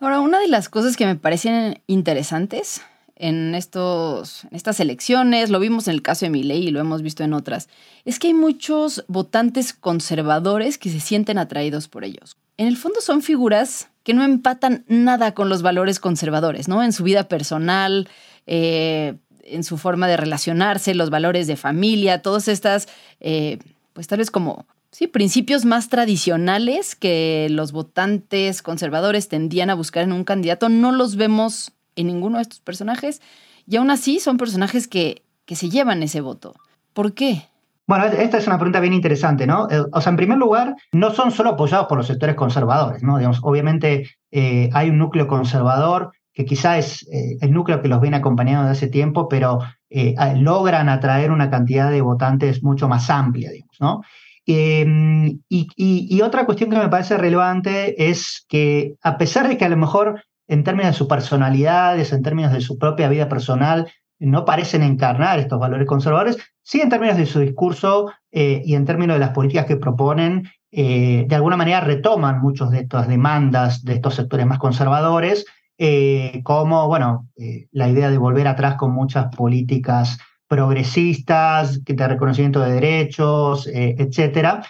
Ahora, 0.00 0.20
una 0.20 0.40
de 0.40 0.48
las 0.48 0.68
cosas 0.68 0.96
que 0.96 1.06
me 1.06 1.14
parecen 1.14 1.80
interesantes 1.86 2.82
en, 3.14 3.54
estos, 3.54 4.44
en 4.44 4.56
estas 4.56 4.80
elecciones, 4.80 5.48
lo 5.48 5.60
vimos 5.60 5.86
en 5.86 5.94
el 5.94 6.02
caso 6.02 6.26
de 6.26 6.30
Milei 6.30 6.66
y 6.66 6.70
lo 6.72 6.80
hemos 6.80 7.02
visto 7.02 7.22
en 7.22 7.32
otras, 7.32 7.68
es 8.04 8.18
que 8.18 8.26
hay 8.26 8.34
muchos 8.34 9.04
votantes 9.06 9.72
conservadores 9.72 10.76
que 10.76 10.90
se 10.90 10.98
sienten 10.98 11.38
atraídos 11.38 11.86
por 11.86 12.02
ellos. 12.02 12.36
En 12.56 12.66
el 12.66 12.76
fondo 12.76 13.00
son 13.00 13.22
figuras 13.22 13.90
que 14.02 14.12
no 14.12 14.24
empatan 14.24 14.84
nada 14.88 15.34
con 15.34 15.48
los 15.48 15.62
valores 15.62 16.00
conservadores, 16.00 16.66
¿no? 16.66 16.82
En 16.82 16.92
su 16.92 17.04
vida 17.04 17.28
personal, 17.28 18.08
eh, 18.46 19.14
en 19.42 19.64
su 19.64 19.78
forma 19.78 20.08
de 20.08 20.16
relacionarse, 20.16 20.94
los 20.94 21.10
valores 21.10 21.46
de 21.46 21.56
familia, 21.56 22.22
todas 22.22 22.48
estas, 22.48 22.88
eh, 23.20 23.58
pues 23.92 24.06
tal 24.06 24.18
vez 24.18 24.30
como, 24.30 24.66
sí, 24.90 25.06
principios 25.06 25.64
más 25.64 25.88
tradicionales 25.88 26.94
que 26.94 27.48
los 27.50 27.72
votantes 27.72 28.62
conservadores 28.62 29.28
tendían 29.28 29.70
a 29.70 29.74
buscar 29.74 30.04
en 30.04 30.12
un 30.12 30.24
candidato, 30.24 30.68
no 30.68 30.92
los 30.92 31.16
vemos 31.16 31.72
en 31.96 32.06
ninguno 32.06 32.38
de 32.38 32.42
estos 32.42 32.60
personajes. 32.60 33.20
Y 33.66 33.76
aún 33.76 33.90
así 33.90 34.18
son 34.18 34.38
personajes 34.38 34.88
que, 34.88 35.22
que 35.44 35.56
se 35.56 35.70
llevan 35.70 36.02
ese 36.02 36.20
voto. 36.20 36.54
¿Por 36.92 37.14
qué? 37.14 37.44
Bueno, 37.86 38.04
esta 38.06 38.38
es 38.38 38.46
una 38.46 38.58
pregunta 38.58 38.80
bien 38.80 38.92
interesante, 38.92 39.46
¿no? 39.46 39.68
Eh, 39.70 39.82
o 39.92 40.00
sea, 40.00 40.10
en 40.10 40.16
primer 40.16 40.38
lugar, 40.38 40.76
no 40.92 41.12
son 41.12 41.32
solo 41.32 41.50
apoyados 41.50 41.88
por 41.88 41.98
los 41.98 42.06
sectores 42.06 42.36
conservadores, 42.36 43.02
¿no? 43.02 43.16
Obviamente 43.42 44.08
eh, 44.30 44.70
hay 44.72 44.88
un 44.88 44.98
núcleo 44.98 45.26
conservador 45.26 46.12
que 46.32 46.44
quizá 46.44 46.78
es 46.78 47.06
eh, 47.12 47.36
el 47.40 47.52
núcleo 47.52 47.82
que 47.82 47.88
los 47.88 48.00
viene 48.00 48.16
acompañando 48.16 48.62
desde 48.62 48.86
hace 48.86 48.88
tiempo, 48.88 49.28
pero 49.28 49.60
eh, 49.90 50.14
logran 50.36 50.88
atraer 50.88 51.30
una 51.30 51.50
cantidad 51.50 51.90
de 51.90 52.00
votantes 52.00 52.62
mucho 52.62 52.88
más 52.88 53.10
amplia, 53.10 53.50
digamos, 53.50 53.76
¿no? 53.80 54.02
Em, 54.44 55.40
y, 55.48 56.20
otra 56.20 56.46
cuestión 56.46 56.68
que 56.68 56.76
me 56.76 56.88
parece 56.88 57.16
relevante 57.16 58.10
es 58.10 58.44
que 58.48 58.94
a 59.02 59.16
pesar 59.16 59.46
de 59.46 59.56
que 59.56 59.64
a 59.64 59.68
lo 59.68 59.76
mejor 59.76 60.24
en 60.48 60.64
términos 60.64 60.92
de 60.92 60.98
sus 60.98 61.06
personalidades, 61.06 62.12
en 62.12 62.22
términos 62.22 62.52
de 62.52 62.60
su 62.60 62.76
propia 62.76 63.08
vida 63.08 63.28
personal, 63.28 63.92
no 64.18 64.44
parecen 64.44 64.82
encarnar 64.82 65.38
estos 65.38 65.60
valores 65.60 65.86
conservadores, 65.86 66.38
sí 66.62 66.80
en 66.80 66.88
términos 66.88 67.16
de 67.16 67.26
su 67.26 67.38
discurso 67.38 68.10
eh, 68.32 68.62
y 68.64 68.74
en 68.74 68.84
términos 68.84 69.14
de 69.14 69.20
las 69.20 69.30
políticas 69.30 69.66
que 69.66 69.76
proponen, 69.76 70.48
de 70.70 71.34
alguna 71.34 71.58
manera 71.58 71.80
retoman 71.80 72.40
muchas 72.40 72.70
de 72.70 72.80
estas 72.80 73.06
demandas 73.06 73.84
de 73.84 73.92
estos 73.92 74.14
sectores 74.14 74.46
más 74.46 74.58
conservadores, 74.58 75.44
eh, 75.84 76.42
como, 76.44 76.86
bueno, 76.86 77.28
la 77.72 77.88
idea 77.88 78.10
de 78.10 78.18
volver 78.18 78.46
atrás 78.46 78.76
con 78.76 78.92
muchas 78.92 79.34
políticas 79.34 80.18
progresistas, 80.46 81.84
de 81.84 82.08
reconocimiento 82.08 82.60
de 82.60 82.72
derechos, 82.72 83.66
etcétera. 83.66 84.64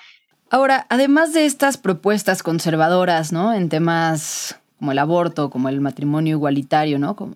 Ahora, 0.48 0.86
además 0.88 1.32
de 1.34 1.44
estas 1.44 1.76
propuestas 1.76 2.42
conservadoras, 2.42 3.32
¿no? 3.32 3.52
En 3.52 3.68
temas 3.68 4.58
como 4.78 4.92
el 4.92 4.98
aborto, 4.98 5.50
como 5.50 5.68
el 5.68 5.80
matrimonio 5.80 6.36
igualitario, 6.36 6.98
¿no? 6.98 7.16
Como, 7.16 7.34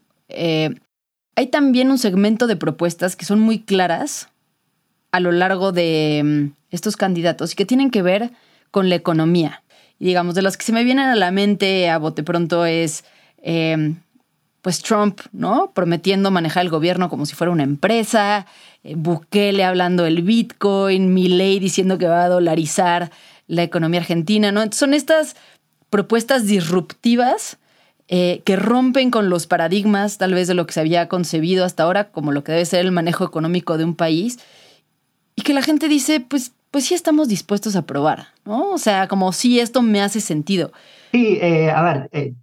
hay 1.36 1.46
también 1.48 1.90
un 1.90 1.98
segmento 1.98 2.46
de 2.46 2.56
propuestas 2.56 3.14
que 3.14 3.26
son 3.26 3.40
muy 3.40 3.60
claras 3.60 4.28
a 5.12 5.20
lo 5.20 5.32
largo 5.32 5.72
de 5.72 6.22
mm, 6.24 6.56
estos 6.70 6.96
candidatos 6.96 7.52
y 7.52 7.56
que 7.56 7.66
tienen 7.66 7.90
que 7.90 8.02
ver 8.02 8.32
con 8.70 8.88
la 8.88 8.96
economía. 8.96 9.62
Digamos, 9.98 10.34
de 10.34 10.42
los 10.42 10.56
que 10.56 10.64
se 10.64 10.72
me 10.72 10.84
vienen 10.84 11.06
a 11.06 11.14
la 11.14 11.30
mente 11.30 11.88
a 11.88 11.98
bote 11.98 12.22
pronto 12.22 12.66
es, 12.66 13.04
eh, 13.46 13.94
pues 14.60 14.82
Trump, 14.82 15.20
¿no? 15.30 15.70
Prometiendo 15.72 16.32
manejar 16.32 16.64
el 16.64 16.70
gobierno 16.70 17.08
como 17.08 17.24
si 17.24 17.36
fuera 17.36 17.52
una 17.52 17.62
empresa, 17.62 18.46
eh, 18.82 18.94
Bukele 18.96 19.62
hablando 19.62 20.02
del 20.02 20.22
Bitcoin, 20.22 21.14
Milley 21.14 21.60
diciendo 21.60 21.98
que 21.98 22.08
va 22.08 22.24
a 22.24 22.28
dolarizar 22.28 23.12
la 23.46 23.62
economía 23.62 24.00
argentina, 24.00 24.50
¿no? 24.50 24.64
son 24.72 24.92
estas 24.92 25.36
propuestas 25.88 26.48
disruptivas 26.48 27.58
eh, 28.08 28.42
que 28.44 28.56
rompen 28.56 29.12
con 29.12 29.30
los 29.30 29.46
paradigmas 29.46 30.18
tal 30.18 30.34
vez 30.34 30.48
de 30.48 30.54
lo 30.54 30.66
que 30.66 30.72
se 30.72 30.80
había 30.80 31.06
concebido 31.06 31.64
hasta 31.64 31.84
ahora 31.84 32.10
como 32.10 32.32
lo 32.32 32.42
que 32.42 32.50
debe 32.50 32.64
ser 32.64 32.84
el 32.84 32.90
manejo 32.90 33.24
económico 33.24 33.78
de 33.78 33.84
un 33.84 33.94
país 33.94 34.40
y 35.36 35.42
que 35.42 35.54
la 35.54 35.62
gente 35.62 35.86
dice, 35.86 36.18
pues, 36.18 36.50
pues 36.72 36.86
sí 36.86 36.94
estamos 36.94 37.28
dispuestos 37.28 37.76
a 37.76 37.86
probar, 37.86 38.28
¿no? 38.44 38.72
O 38.72 38.78
sea, 38.78 39.06
como 39.06 39.32
si 39.32 39.60
esto 39.60 39.80
me 39.82 40.00
hace 40.00 40.20
sentido. 40.20 40.72
Sí, 41.12 41.38
eh, 41.40 41.70
a 41.70 41.82
ver, 41.82 42.08
eh, 42.10 42.34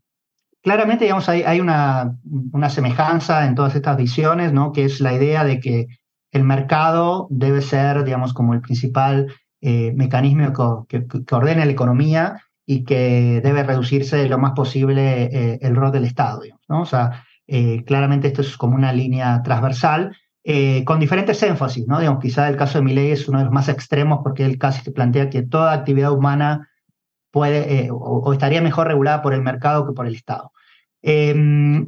claramente, 0.64 1.04
digamos, 1.04 1.30
hay, 1.30 1.60
una, 1.60 2.18
una, 2.52 2.70
semejanza 2.70 3.46
en 3.46 3.54
todas 3.54 3.76
estas 3.76 3.98
visiones, 3.98 4.54
¿no? 4.54 4.72
Que 4.72 4.86
es 4.86 5.02
la 5.02 5.14
idea 5.14 5.44
de 5.44 5.60
que 5.60 5.88
el 6.32 6.44
mercado 6.44 7.28
debe 7.30 7.62
ser, 7.62 8.04
digamos, 8.04 8.34
como 8.34 8.54
el 8.54 8.62
principal 8.62 9.28
eh, 9.62 9.94
mecanismo 9.96 10.86
que, 10.88 11.06
que, 11.06 11.24
que 11.26 11.36
ordena 11.36 11.66
la 11.66 11.72
economía 11.72 12.42
y 12.66 12.86
que 12.86 13.42
debe 13.44 13.64
reducirse 13.64 14.28
lo 14.28 14.38
más 14.38 14.54
posible 14.54 15.24
eh, 15.24 15.60
el 15.62 15.76
rol 15.76 15.92
del 15.92 16.06
Estado. 16.06 16.42
¿no? 16.68 16.82
O 16.82 16.86
sea, 16.86 17.24
eh, 17.46 17.84
claramente 17.86 18.28
esto 18.28 18.42
es 18.42 18.58
como 18.58 18.76
una 18.76 18.94
línea 18.94 19.44
transversal 19.44 20.16
con 20.84 21.00
diferentes 21.00 21.42
énfasis. 21.42 21.88
¿no? 21.88 22.00
Digamos, 22.00 22.22
quizá 22.22 22.50
el 22.50 22.58
caso 22.58 22.78
de 22.78 22.84
Milei 22.84 23.12
es 23.12 23.30
uno 23.30 23.38
de 23.38 23.46
los 23.46 23.54
más 23.54 23.70
extremos 23.70 24.20
porque 24.24 24.44
él 24.44 24.58
casi 24.58 24.92
plantea 24.92 25.30
que 25.30 25.44
toda 25.44 25.72
actividad 25.72 26.12
humana 26.12 26.68
puede 27.34 27.90
o, 27.92 27.96
o, 27.98 28.32
estaría 28.32 28.62
mejor 28.62 28.88
regulada 28.88 29.22
por 29.24 29.34
el 29.34 29.42
mercado 29.42 29.86
que 29.86 29.94
por 29.94 30.08
el 30.08 30.16
Estado. 30.16 30.52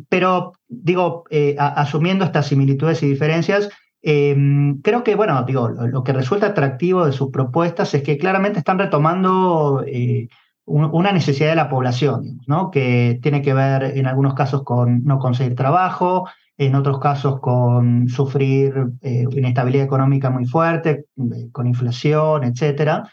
pero, 0.10 0.54
digo, 0.68 1.24
a, 1.58 1.68
asumiendo 1.82 2.26
estas 2.26 2.48
similitudes 2.48 3.02
y 3.04 3.08
diferencias, 3.08 3.70
eh, 4.08 4.36
creo 4.84 5.04
que, 5.04 5.16
bueno, 5.16 5.44
digo, 5.48 5.70
lo, 5.70 6.04
que 6.04 6.14
resulta 6.14 6.48
atractivo 6.48 7.08
de 7.08 7.12
sus 7.12 7.32
propuestas 7.32 7.92
es 7.96 8.04
que 8.04 8.20
claramente 8.20 8.60
están 8.60 8.78
retomando 8.78 9.84
eh, 9.88 10.28
un, 10.66 10.86
una 10.94 11.12
necesidad 11.12 11.50
de 11.50 11.56
la 11.56 11.70
población, 11.70 12.40
¿no? 12.46 12.70
que 12.70 13.20
tiene 13.24 13.42
que 13.42 13.56
ver 13.56 13.98
en 13.98 14.06
algunos 14.06 14.36
casos 14.36 14.64
con 14.64 15.04
no 15.06 15.18
conseguir 15.18 15.56
trabajo, 15.56 16.28
en 16.58 16.76
otros 16.76 17.00
casos 17.00 17.40
con 17.40 18.08
sufrir 18.08 18.76
eh, 19.02 19.26
inestabilidad 19.32 19.86
económica 19.86 20.30
muy 20.30 20.46
fuerte, 20.46 21.06
eh, 21.18 21.50
con 21.52 21.66
inflación, 21.66 22.44
etc. 22.44 23.08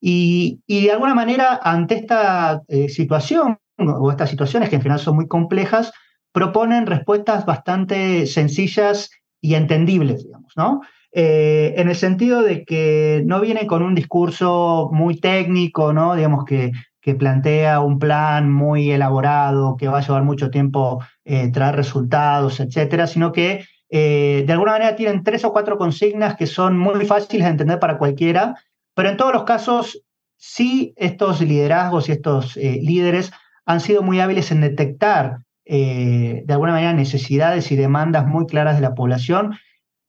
Y, 0.00 0.60
de 0.68 0.92
alguna 0.92 1.14
manera, 1.14 1.58
ante 1.62 1.96
esta 1.96 2.62
eh, 2.68 2.88
situación, 2.88 3.58
o 3.78 4.10
estas 4.10 4.30
situaciones 4.30 4.68
que 4.68 4.76
en 4.76 4.82
general 4.82 5.00
son 5.00 5.16
muy 5.16 5.26
complejas, 5.26 5.92
proponen 6.32 6.86
respuestas 6.86 7.46
bastante 7.46 8.26
sencillas 8.26 9.10
y 9.40 9.54
entendibles, 9.54 10.24
digamos, 10.24 10.52
¿no? 10.56 10.80
Eh, 11.12 11.74
en 11.76 11.88
el 11.88 11.96
sentido 11.96 12.42
de 12.42 12.64
que 12.64 13.22
no 13.24 13.40
viene 13.40 13.66
con 13.66 13.82
un 13.82 13.94
discurso 13.94 14.90
muy 14.92 15.18
técnico, 15.18 15.92
¿no? 15.92 16.14
Digamos 16.14 16.44
que, 16.44 16.72
que 17.00 17.14
plantea 17.14 17.80
un 17.80 17.98
plan 17.98 18.52
muy 18.52 18.90
elaborado, 18.90 19.76
que 19.76 19.88
va 19.88 19.98
a 19.98 20.02
llevar 20.02 20.24
mucho 20.24 20.50
tiempo 20.50 21.02
eh, 21.24 21.50
traer 21.50 21.76
resultados, 21.76 22.60
etcétera, 22.60 23.06
sino 23.06 23.32
que 23.32 23.64
eh, 23.90 24.44
de 24.46 24.52
alguna 24.52 24.72
manera 24.72 24.96
tienen 24.96 25.22
tres 25.22 25.44
o 25.44 25.52
cuatro 25.52 25.78
consignas 25.78 26.36
que 26.36 26.46
son 26.46 26.78
muy 26.78 27.06
fáciles 27.06 27.44
de 27.44 27.50
entender 27.50 27.78
para 27.78 27.96
cualquiera, 27.96 28.56
pero 28.98 29.10
en 29.10 29.16
todos 29.16 29.32
los 29.32 29.44
casos 29.44 30.02
sí 30.36 30.92
estos 30.96 31.40
liderazgos 31.40 32.08
y 32.08 32.12
estos 32.12 32.56
eh, 32.56 32.80
líderes 32.82 33.30
han 33.64 33.78
sido 33.78 34.02
muy 34.02 34.18
hábiles 34.18 34.50
en 34.50 34.60
detectar 34.60 35.42
eh, 35.66 36.42
de 36.44 36.52
alguna 36.52 36.72
manera 36.72 36.92
necesidades 36.94 37.70
y 37.70 37.76
demandas 37.76 38.26
muy 38.26 38.46
claras 38.46 38.74
de 38.74 38.82
la 38.82 38.96
población, 38.96 39.56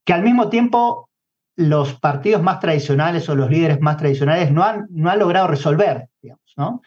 que 0.05 0.13
al 0.13 0.23
mismo 0.23 0.49
tiempo 0.49 1.07
los 1.55 1.93
partidos 1.99 2.41
más 2.41 2.61
tradicionales 2.61 3.29
o 3.29 3.35
los 3.35 3.51
líderes 3.51 3.79
más 3.79 3.97
tradicionales 3.97 4.51
no 4.51 4.63
han, 4.63 4.87
no 4.89 5.11
han 5.11 5.19
logrado 5.19 5.45
resolver, 5.45 6.07
digamos, 6.23 6.51
¿no? 6.57 6.81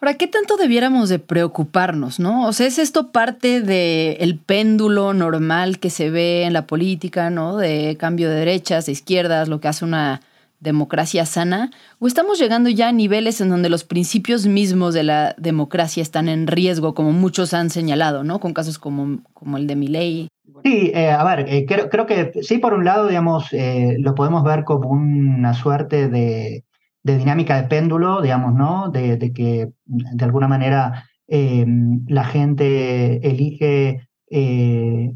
Ahora, 0.00 0.14
¿qué 0.14 0.28
tanto 0.28 0.56
debiéramos 0.56 1.10
de 1.10 1.18
preocuparnos, 1.18 2.18
no? 2.18 2.46
O 2.46 2.54
sea, 2.54 2.66
¿es 2.66 2.78
esto 2.78 3.12
parte 3.12 3.60
del 3.60 4.16
el 4.20 4.38
péndulo 4.38 5.12
normal 5.12 5.80
que 5.80 5.90
se 5.90 6.08
ve 6.08 6.44
en 6.44 6.54
la 6.54 6.66
política, 6.66 7.28
¿no? 7.28 7.58
De 7.58 7.98
cambio 7.98 8.30
de 8.30 8.36
derechas, 8.36 8.86
de 8.86 8.92
izquierdas, 8.92 9.48
lo 9.48 9.60
que 9.60 9.68
hace 9.68 9.84
una 9.84 10.22
democracia 10.60 11.26
sana? 11.26 11.70
¿O 11.98 12.06
estamos 12.06 12.38
llegando 12.38 12.70
ya 12.70 12.88
a 12.88 12.92
niveles 12.92 13.40
en 13.40 13.48
donde 13.48 13.68
los 13.68 13.84
principios 13.84 14.46
mismos 14.46 14.94
de 14.94 15.02
la 15.02 15.34
democracia 15.38 16.02
están 16.02 16.28
en 16.28 16.46
riesgo, 16.46 16.94
como 16.94 17.12
muchos 17.12 17.54
han 17.54 17.70
señalado, 17.70 18.24
¿no? 18.24 18.40
Con 18.40 18.52
casos 18.52 18.78
como, 18.78 19.22
como 19.34 19.56
el 19.56 19.66
de 19.66 19.76
Milei. 19.76 20.28
Sí, 20.64 20.90
eh, 20.94 21.10
a 21.10 21.22
ver, 21.24 21.46
eh, 21.48 21.66
creo, 21.66 21.88
creo, 21.88 22.06
que 22.06 22.32
sí, 22.42 22.58
por 22.58 22.74
un 22.74 22.84
lado, 22.84 23.08
digamos, 23.08 23.52
eh, 23.52 23.96
lo 23.98 24.14
podemos 24.14 24.42
ver 24.42 24.64
como 24.64 24.90
una 24.90 25.54
suerte 25.54 26.08
de, 26.08 26.64
de 27.02 27.18
dinámica 27.18 27.60
de 27.60 27.68
péndulo, 27.68 28.22
digamos, 28.22 28.54
¿no? 28.54 28.90
De, 28.90 29.16
de 29.16 29.32
que 29.32 29.68
de 29.84 30.24
alguna 30.24 30.48
manera 30.48 31.04
la 31.28 32.24
gente 32.24 33.28
elige 33.28 34.08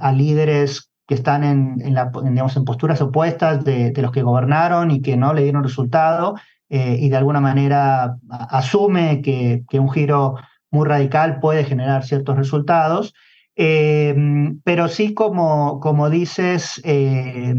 a 0.01 0.13
líderes 0.13 0.90
que 1.11 1.17
están 1.17 1.43
en, 1.43 1.83
en, 1.85 1.95
la, 1.95 2.13
digamos, 2.23 2.57
en 2.57 2.65
posturas 2.65 3.01
opuestas 3.03 3.65
de, 3.65 3.93
los 3.97 4.13
que 4.13 4.23
gobernaron 4.23 4.93
y 4.93 5.03
que 5.03 5.17
no 5.17 5.35
le 5.35 5.43
dieron 5.43 5.65
resultado, 5.65 6.37
eh, 6.69 6.99
y 7.01 7.09
de 7.09 7.17
alguna 7.17 7.41
manera 7.41 8.17
asume 8.31 9.21
que, 9.21 9.65
que, 9.69 9.81
un 9.81 9.91
giro 9.91 10.37
muy 10.71 10.87
radical 10.87 11.41
puede 11.41 11.65
generar 11.65 12.05
ciertos 12.05 12.37
resultados. 12.37 13.13
Eh, 13.57 14.15
pero 14.63 14.87
sí, 14.87 15.13
como, 15.13 15.81
como 15.81 16.11
dices, 16.11 16.81
eh, 16.85 17.57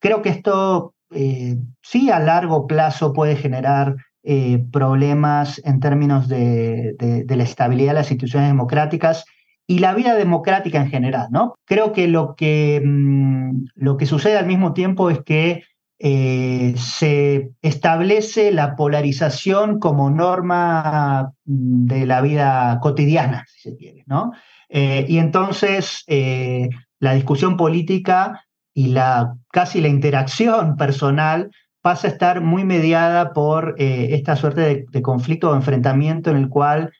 creo 0.00 0.20
que 0.20 0.30
esto 0.30 0.96
sí 1.82 2.10
a 2.10 2.18
largo 2.18 2.66
plazo 2.66 3.12
puede 3.12 3.36
generar 3.36 3.94
problemas 4.72 5.60
en 5.64 5.78
términos 5.78 6.26
de, 6.26 6.96
de 6.98 7.36
la 7.36 7.44
estabilidad 7.44 7.92
de 7.92 7.98
las 8.00 8.10
instituciones 8.10 8.48
democráticas 8.48 9.24
y 9.72 9.78
la 9.78 9.94
vida 9.94 10.14
democrática 10.14 10.82
en 10.82 10.90
general, 10.90 11.28
¿no? 11.30 11.54
Creo 11.64 11.94
que 11.94 12.06
lo 12.06 12.34
que, 12.36 12.82
mmm, 12.84 13.64
lo 13.74 13.96
que 13.96 14.04
sucede 14.04 14.36
al 14.36 14.44
mismo 14.44 14.74
tiempo 14.74 15.08
es 15.08 15.22
que 15.22 15.62
eh, 15.98 16.74
se 16.76 17.52
establece 17.62 18.52
la 18.52 18.76
polarización 18.76 19.78
como 19.78 20.10
norma 20.10 21.32
de 21.44 22.04
la 22.04 22.20
vida 22.20 22.80
cotidiana, 22.82 23.46
si 23.48 23.70
se 23.70 23.76
quiere, 23.78 24.04
¿no? 24.06 24.32
Eh, 24.68 25.06
y 25.08 25.16
entonces 25.16 26.04
eh, 26.06 26.68
la 26.98 27.14
discusión 27.14 27.56
política 27.56 28.44
y 28.74 28.88
la 28.88 29.36
casi 29.50 29.80
la 29.80 29.88
interacción 29.88 30.76
personal 30.76 31.50
pasa 31.80 32.08
a 32.08 32.10
estar 32.10 32.42
muy 32.42 32.64
mediada 32.64 33.32
por 33.32 33.74
esta 33.78 34.36
suerte 34.36 34.84
de, 34.90 35.02
conflicto 35.02 35.50
o 35.50 35.54
enfrentamiento 35.54 36.30
en 36.30 36.36
el 36.36 36.50
cual 36.50 36.92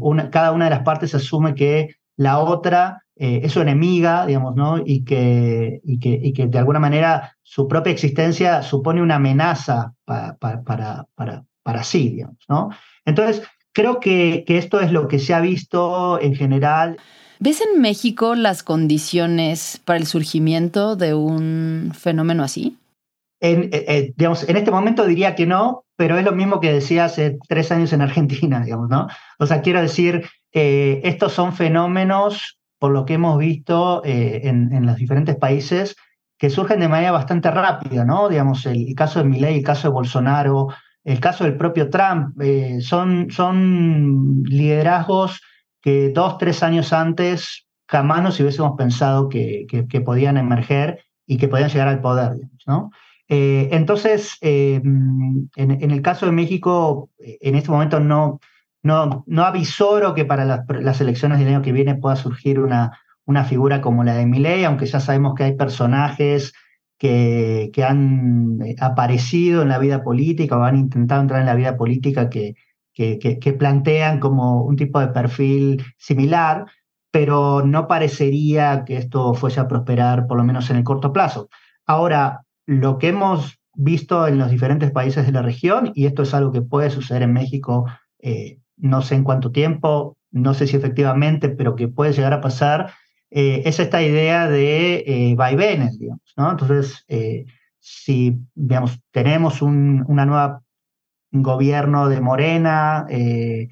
una, 0.00 0.30
cada 0.30 0.52
una 0.52 0.64
de 0.64 0.70
las 0.70 0.82
partes 0.82 1.14
asume 1.14 1.54
que 1.54 1.97
la 2.18 2.40
otra 2.40 3.04
eh, 3.16 3.40
es 3.44 3.52
su 3.52 3.60
enemiga, 3.60 4.26
digamos, 4.26 4.54
¿no? 4.54 4.82
Y 4.84 5.04
que, 5.04 5.80
y, 5.84 5.98
que, 5.98 6.20
y 6.22 6.32
que 6.32 6.46
de 6.46 6.58
alguna 6.58 6.80
manera 6.80 7.36
su 7.42 7.66
propia 7.66 7.92
existencia 7.92 8.62
supone 8.62 9.00
una 9.00 9.14
amenaza 9.14 9.94
para, 10.04 10.36
para, 10.36 11.06
para, 11.14 11.44
para 11.62 11.84
sí, 11.84 12.10
digamos, 12.10 12.44
¿no? 12.48 12.70
Entonces, 13.04 13.42
creo 13.72 14.00
que, 14.00 14.44
que 14.46 14.58
esto 14.58 14.80
es 14.80 14.92
lo 14.92 15.08
que 15.08 15.20
se 15.20 15.32
ha 15.32 15.40
visto 15.40 16.20
en 16.20 16.34
general. 16.34 16.98
¿Ves 17.38 17.60
en 17.60 17.80
México 17.80 18.34
las 18.34 18.64
condiciones 18.64 19.80
para 19.84 19.98
el 19.98 20.06
surgimiento 20.06 20.96
de 20.96 21.14
un 21.14 21.92
fenómeno 21.96 22.42
así? 22.42 22.76
En, 23.40 23.64
eh, 23.64 23.84
eh, 23.86 24.12
digamos, 24.16 24.48
en 24.48 24.56
este 24.56 24.72
momento 24.72 25.06
diría 25.06 25.36
que 25.36 25.46
no, 25.46 25.84
pero 25.96 26.18
es 26.18 26.24
lo 26.24 26.32
mismo 26.32 26.60
que 26.60 26.72
decía 26.72 27.04
hace 27.04 27.38
tres 27.48 27.70
años 27.70 27.92
en 27.92 28.00
Argentina, 28.00 28.60
digamos, 28.64 28.88
¿no? 28.88 29.06
O 29.38 29.46
sea, 29.46 29.62
quiero 29.62 29.80
decir, 29.80 30.28
eh, 30.60 31.00
estos 31.04 31.34
son 31.34 31.52
fenómenos, 31.52 32.58
por 32.80 32.90
lo 32.90 33.04
que 33.04 33.14
hemos 33.14 33.38
visto 33.38 34.02
eh, 34.04 34.40
en, 34.42 34.84
los 34.84 34.96
diferentes 34.96 35.36
países, 35.36 35.94
que 36.36 36.50
surgen 36.50 36.80
de 36.80 36.88
manera 36.88 37.12
bastante 37.12 37.48
rápida, 37.48 38.04
¿no? 38.04 38.28
Digamos, 38.28 38.66
el, 38.66 38.92
caso 38.96 39.20
de 39.20 39.26
Milei, 39.26 39.58
el 39.58 39.64
caso 39.64 39.86
de 39.86 39.94
Bolsonaro, 39.94 40.66
el 41.04 41.20
caso 41.20 41.44
del 41.44 41.56
propio 41.56 41.90
Trump, 41.90 42.40
eh, 42.42 42.80
son, 42.80 43.28
liderazgos 44.46 45.40
que 45.80 46.08
dos, 46.08 46.38
tres 46.38 46.64
años 46.64 46.92
antes 46.92 47.68
jamás 47.86 48.24
nos 48.24 48.40
hubiésemos 48.40 48.76
pensado 48.76 49.28
que, 49.28 49.64
podían 50.04 50.38
emerger 50.38 51.04
y 51.24 51.36
que 51.36 51.46
podían 51.46 51.70
llegar 51.70 51.86
al 51.86 52.00
poder, 52.00 52.32
¿no? 52.66 52.90
Entonces, 53.28 54.38
en, 54.40 55.50
en, 55.54 55.90
el 55.90 56.02
caso 56.02 56.26
de 56.26 56.32
México, 56.32 57.10
en 57.18 57.54
este 57.54 57.70
momento 57.70 58.00
no, 58.00 58.40
no, 58.82 59.24
no 59.26 59.44
avisoro 59.44 60.14
que 60.14 60.24
para 60.24 60.44
las, 60.44 61.00
elecciones 61.00 61.38
del 61.38 61.48
año 61.48 61.62
que 61.62 61.72
viene 61.72 61.96
pueda 61.96 62.16
surgir 62.16 62.60
una, 62.60 62.92
figura 63.46 63.80
como 63.80 64.04
la 64.04 64.14
de 64.14 64.26
Milei, 64.26 64.64
aunque 64.64 64.86
ya 64.86 65.00
sabemos 65.00 65.34
que 65.34 65.44
hay 65.44 65.56
personajes 65.56 66.54
que, 66.98 67.70
han 67.86 68.60
eh, 68.62 68.74
aparecido 68.80 69.62
en 69.62 69.68
la 69.68 69.78
vida 69.78 70.02
política 70.02 70.56
o 70.56 70.62
han 70.62 70.76
intentado 70.76 71.20
entrar 71.20 71.40
en 71.40 71.46
la 71.46 71.54
vida 71.54 71.76
política 71.76 72.30
que 72.30 72.54
plantean 73.58 74.18
como 74.20 74.62
un 74.62 74.76
tipo 74.76 74.98
de 75.00 75.08
perfil 75.08 75.84
similar, 75.98 76.66
pero 77.10 77.64
no 77.64 77.88
parecería 77.88 78.84
que 78.84 78.96
esto 78.96 79.34
fuese 79.34 79.60
a 79.60 79.68
prosperar, 79.68 80.26
por 80.26 80.36
lo 80.36 80.44
menos 80.44 80.70
en 80.70 80.76
el 80.76 80.84
corto 80.84 81.12
plazo. 81.12 81.48
Ahora, 81.86 82.42
lo 82.66 82.98
que 82.98 83.08
hemos 83.08 83.58
visto 83.74 84.26
en 84.26 84.38
los 84.38 84.50
diferentes 84.50 84.90
países 84.90 85.24
de 85.24 85.32
la 85.32 85.42
región, 85.42 85.92
y 85.94 86.06
esto 86.06 86.22
es 86.22 86.34
algo 86.34 86.52
que 86.52 86.62
puede 86.62 86.90
suceder 86.90 87.22
en 87.22 87.32
México 87.32 87.86
eh, 88.18 88.58
no 88.78 89.02
sé 89.02 89.14
en 89.16 89.24
cuánto 89.24 89.50
tiempo, 89.52 90.16
no 90.30 90.54
sé 90.54 90.66
si 90.66 90.76
efectivamente, 90.76 91.48
pero 91.48 91.76
que 91.76 91.88
puede 91.88 92.12
llegar 92.12 92.32
a 92.32 92.40
pasar, 92.40 92.92
eh, 93.30 93.62
es 93.66 93.78
esta 93.80 94.02
idea 94.02 94.48
de 94.48 95.04
eh, 95.06 95.34
vaivenes, 95.36 95.98
digamos, 95.98 96.32
¿no? 96.36 96.50
Entonces, 96.50 97.04
eh, 97.08 97.44
si, 97.78 98.38
digamos, 98.54 99.00
tenemos 99.12 99.62
un 99.62 100.04
una 100.08 100.26
nueva 100.26 100.62
gobierno 101.30 102.08
de 102.08 102.20
Morena, 102.20 103.06
eh, 103.08 103.68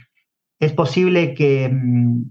es 0.59 0.73
posible 0.73 1.35
que 1.35 1.69
mm, 1.69 2.23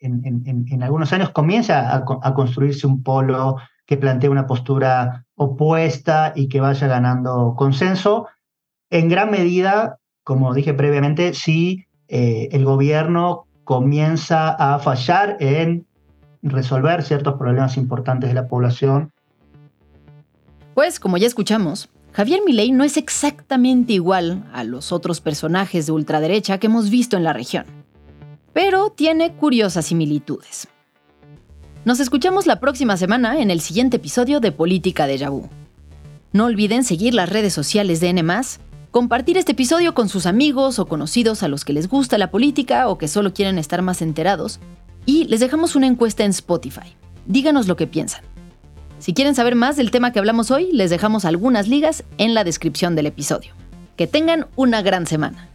en, 0.00 0.82
algunos 0.82 1.12
años 1.12 1.30
comience 1.30 1.72
a, 1.72 1.96
a, 1.96 2.34
construirse 2.34 2.86
un 2.86 3.02
polo 3.02 3.56
que 3.84 3.96
plantee 3.96 4.30
una 4.30 4.46
postura 4.46 5.26
opuesta 5.34 6.32
y 6.36 6.48
que 6.48 6.60
vaya 6.60 6.86
ganando 6.86 7.54
consenso, 7.56 8.28
en 8.90 9.08
gran 9.08 9.30
medida, 9.30 9.98
como 10.22 10.54
dije 10.54 10.72
previamente, 10.72 11.34
si 11.34 11.87
eh, 12.08 12.48
el 12.52 12.64
gobierno 12.64 13.46
comienza 13.64 14.50
a 14.50 14.78
fallar 14.78 15.36
en 15.40 15.86
resolver 16.42 17.02
ciertos 17.02 17.34
problemas 17.34 17.76
importantes 17.76 18.30
de 18.30 18.34
la 18.34 18.48
población. 18.48 19.12
Pues, 20.74 21.00
como 21.00 21.16
ya 21.16 21.26
escuchamos, 21.26 21.88
Javier 22.12 22.40
Milei 22.46 22.72
no 22.72 22.84
es 22.84 22.96
exactamente 22.96 23.92
igual 23.92 24.44
a 24.52 24.64
los 24.64 24.92
otros 24.92 25.20
personajes 25.20 25.86
de 25.86 25.92
ultraderecha 25.92 26.58
que 26.58 26.66
hemos 26.66 26.90
visto 26.90 27.16
en 27.16 27.24
la 27.24 27.32
región, 27.32 27.64
pero 28.52 28.90
tiene 28.90 29.32
curiosas 29.34 29.86
similitudes. 29.86 30.68
Nos 31.84 32.00
escuchamos 32.00 32.46
la 32.46 32.60
próxima 32.60 32.96
semana 32.96 33.40
en 33.40 33.50
el 33.50 33.60
siguiente 33.60 33.98
episodio 33.98 34.40
de 34.40 34.52
Política 34.52 35.06
de 35.06 35.18
Yabú. 35.18 35.48
No 36.32 36.46
olviden 36.46 36.84
seguir 36.84 37.14
las 37.14 37.28
redes 37.28 37.54
sociales 37.54 38.00
de 38.00 38.08
N+, 38.08 38.22
compartir 38.90 39.36
este 39.36 39.52
episodio 39.52 39.94
con 39.94 40.08
sus 40.08 40.26
amigos 40.26 40.78
o 40.78 40.86
conocidos 40.86 41.42
a 41.42 41.48
los 41.48 41.64
que 41.64 41.72
les 41.72 41.88
gusta 41.88 42.18
la 42.18 42.30
política 42.30 42.88
o 42.88 42.98
que 42.98 43.08
solo 43.08 43.34
quieren 43.34 43.58
estar 43.58 43.82
más 43.82 44.02
enterados, 44.02 44.60
y 45.06 45.24
les 45.24 45.40
dejamos 45.40 45.76
una 45.76 45.86
encuesta 45.86 46.24
en 46.24 46.30
Spotify. 46.30 46.94
Díganos 47.26 47.66
lo 47.66 47.76
que 47.76 47.86
piensan. 47.86 48.22
Si 48.98 49.14
quieren 49.14 49.34
saber 49.34 49.54
más 49.54 49.76
del 49.76 49.90
tema 49.90 50.12
que 50.12 50.18
hablamos 50.18 50.50
hoy, 50.50 50.70
les 50.72 50.90
dejamos 50.90 51.24
algunas 51.24 51.68
ligas 51.68 52.04
en 52.18 52.34
la 52.34 52.44
descripción 52.44 52.96
del 52.96 53.06
episodio. 53.06 53.54
Que 53.96 54.06
tengan 54.06 54.46
una 54.56 54.82
gran 54.82 55.06
semana. 55.06 55.48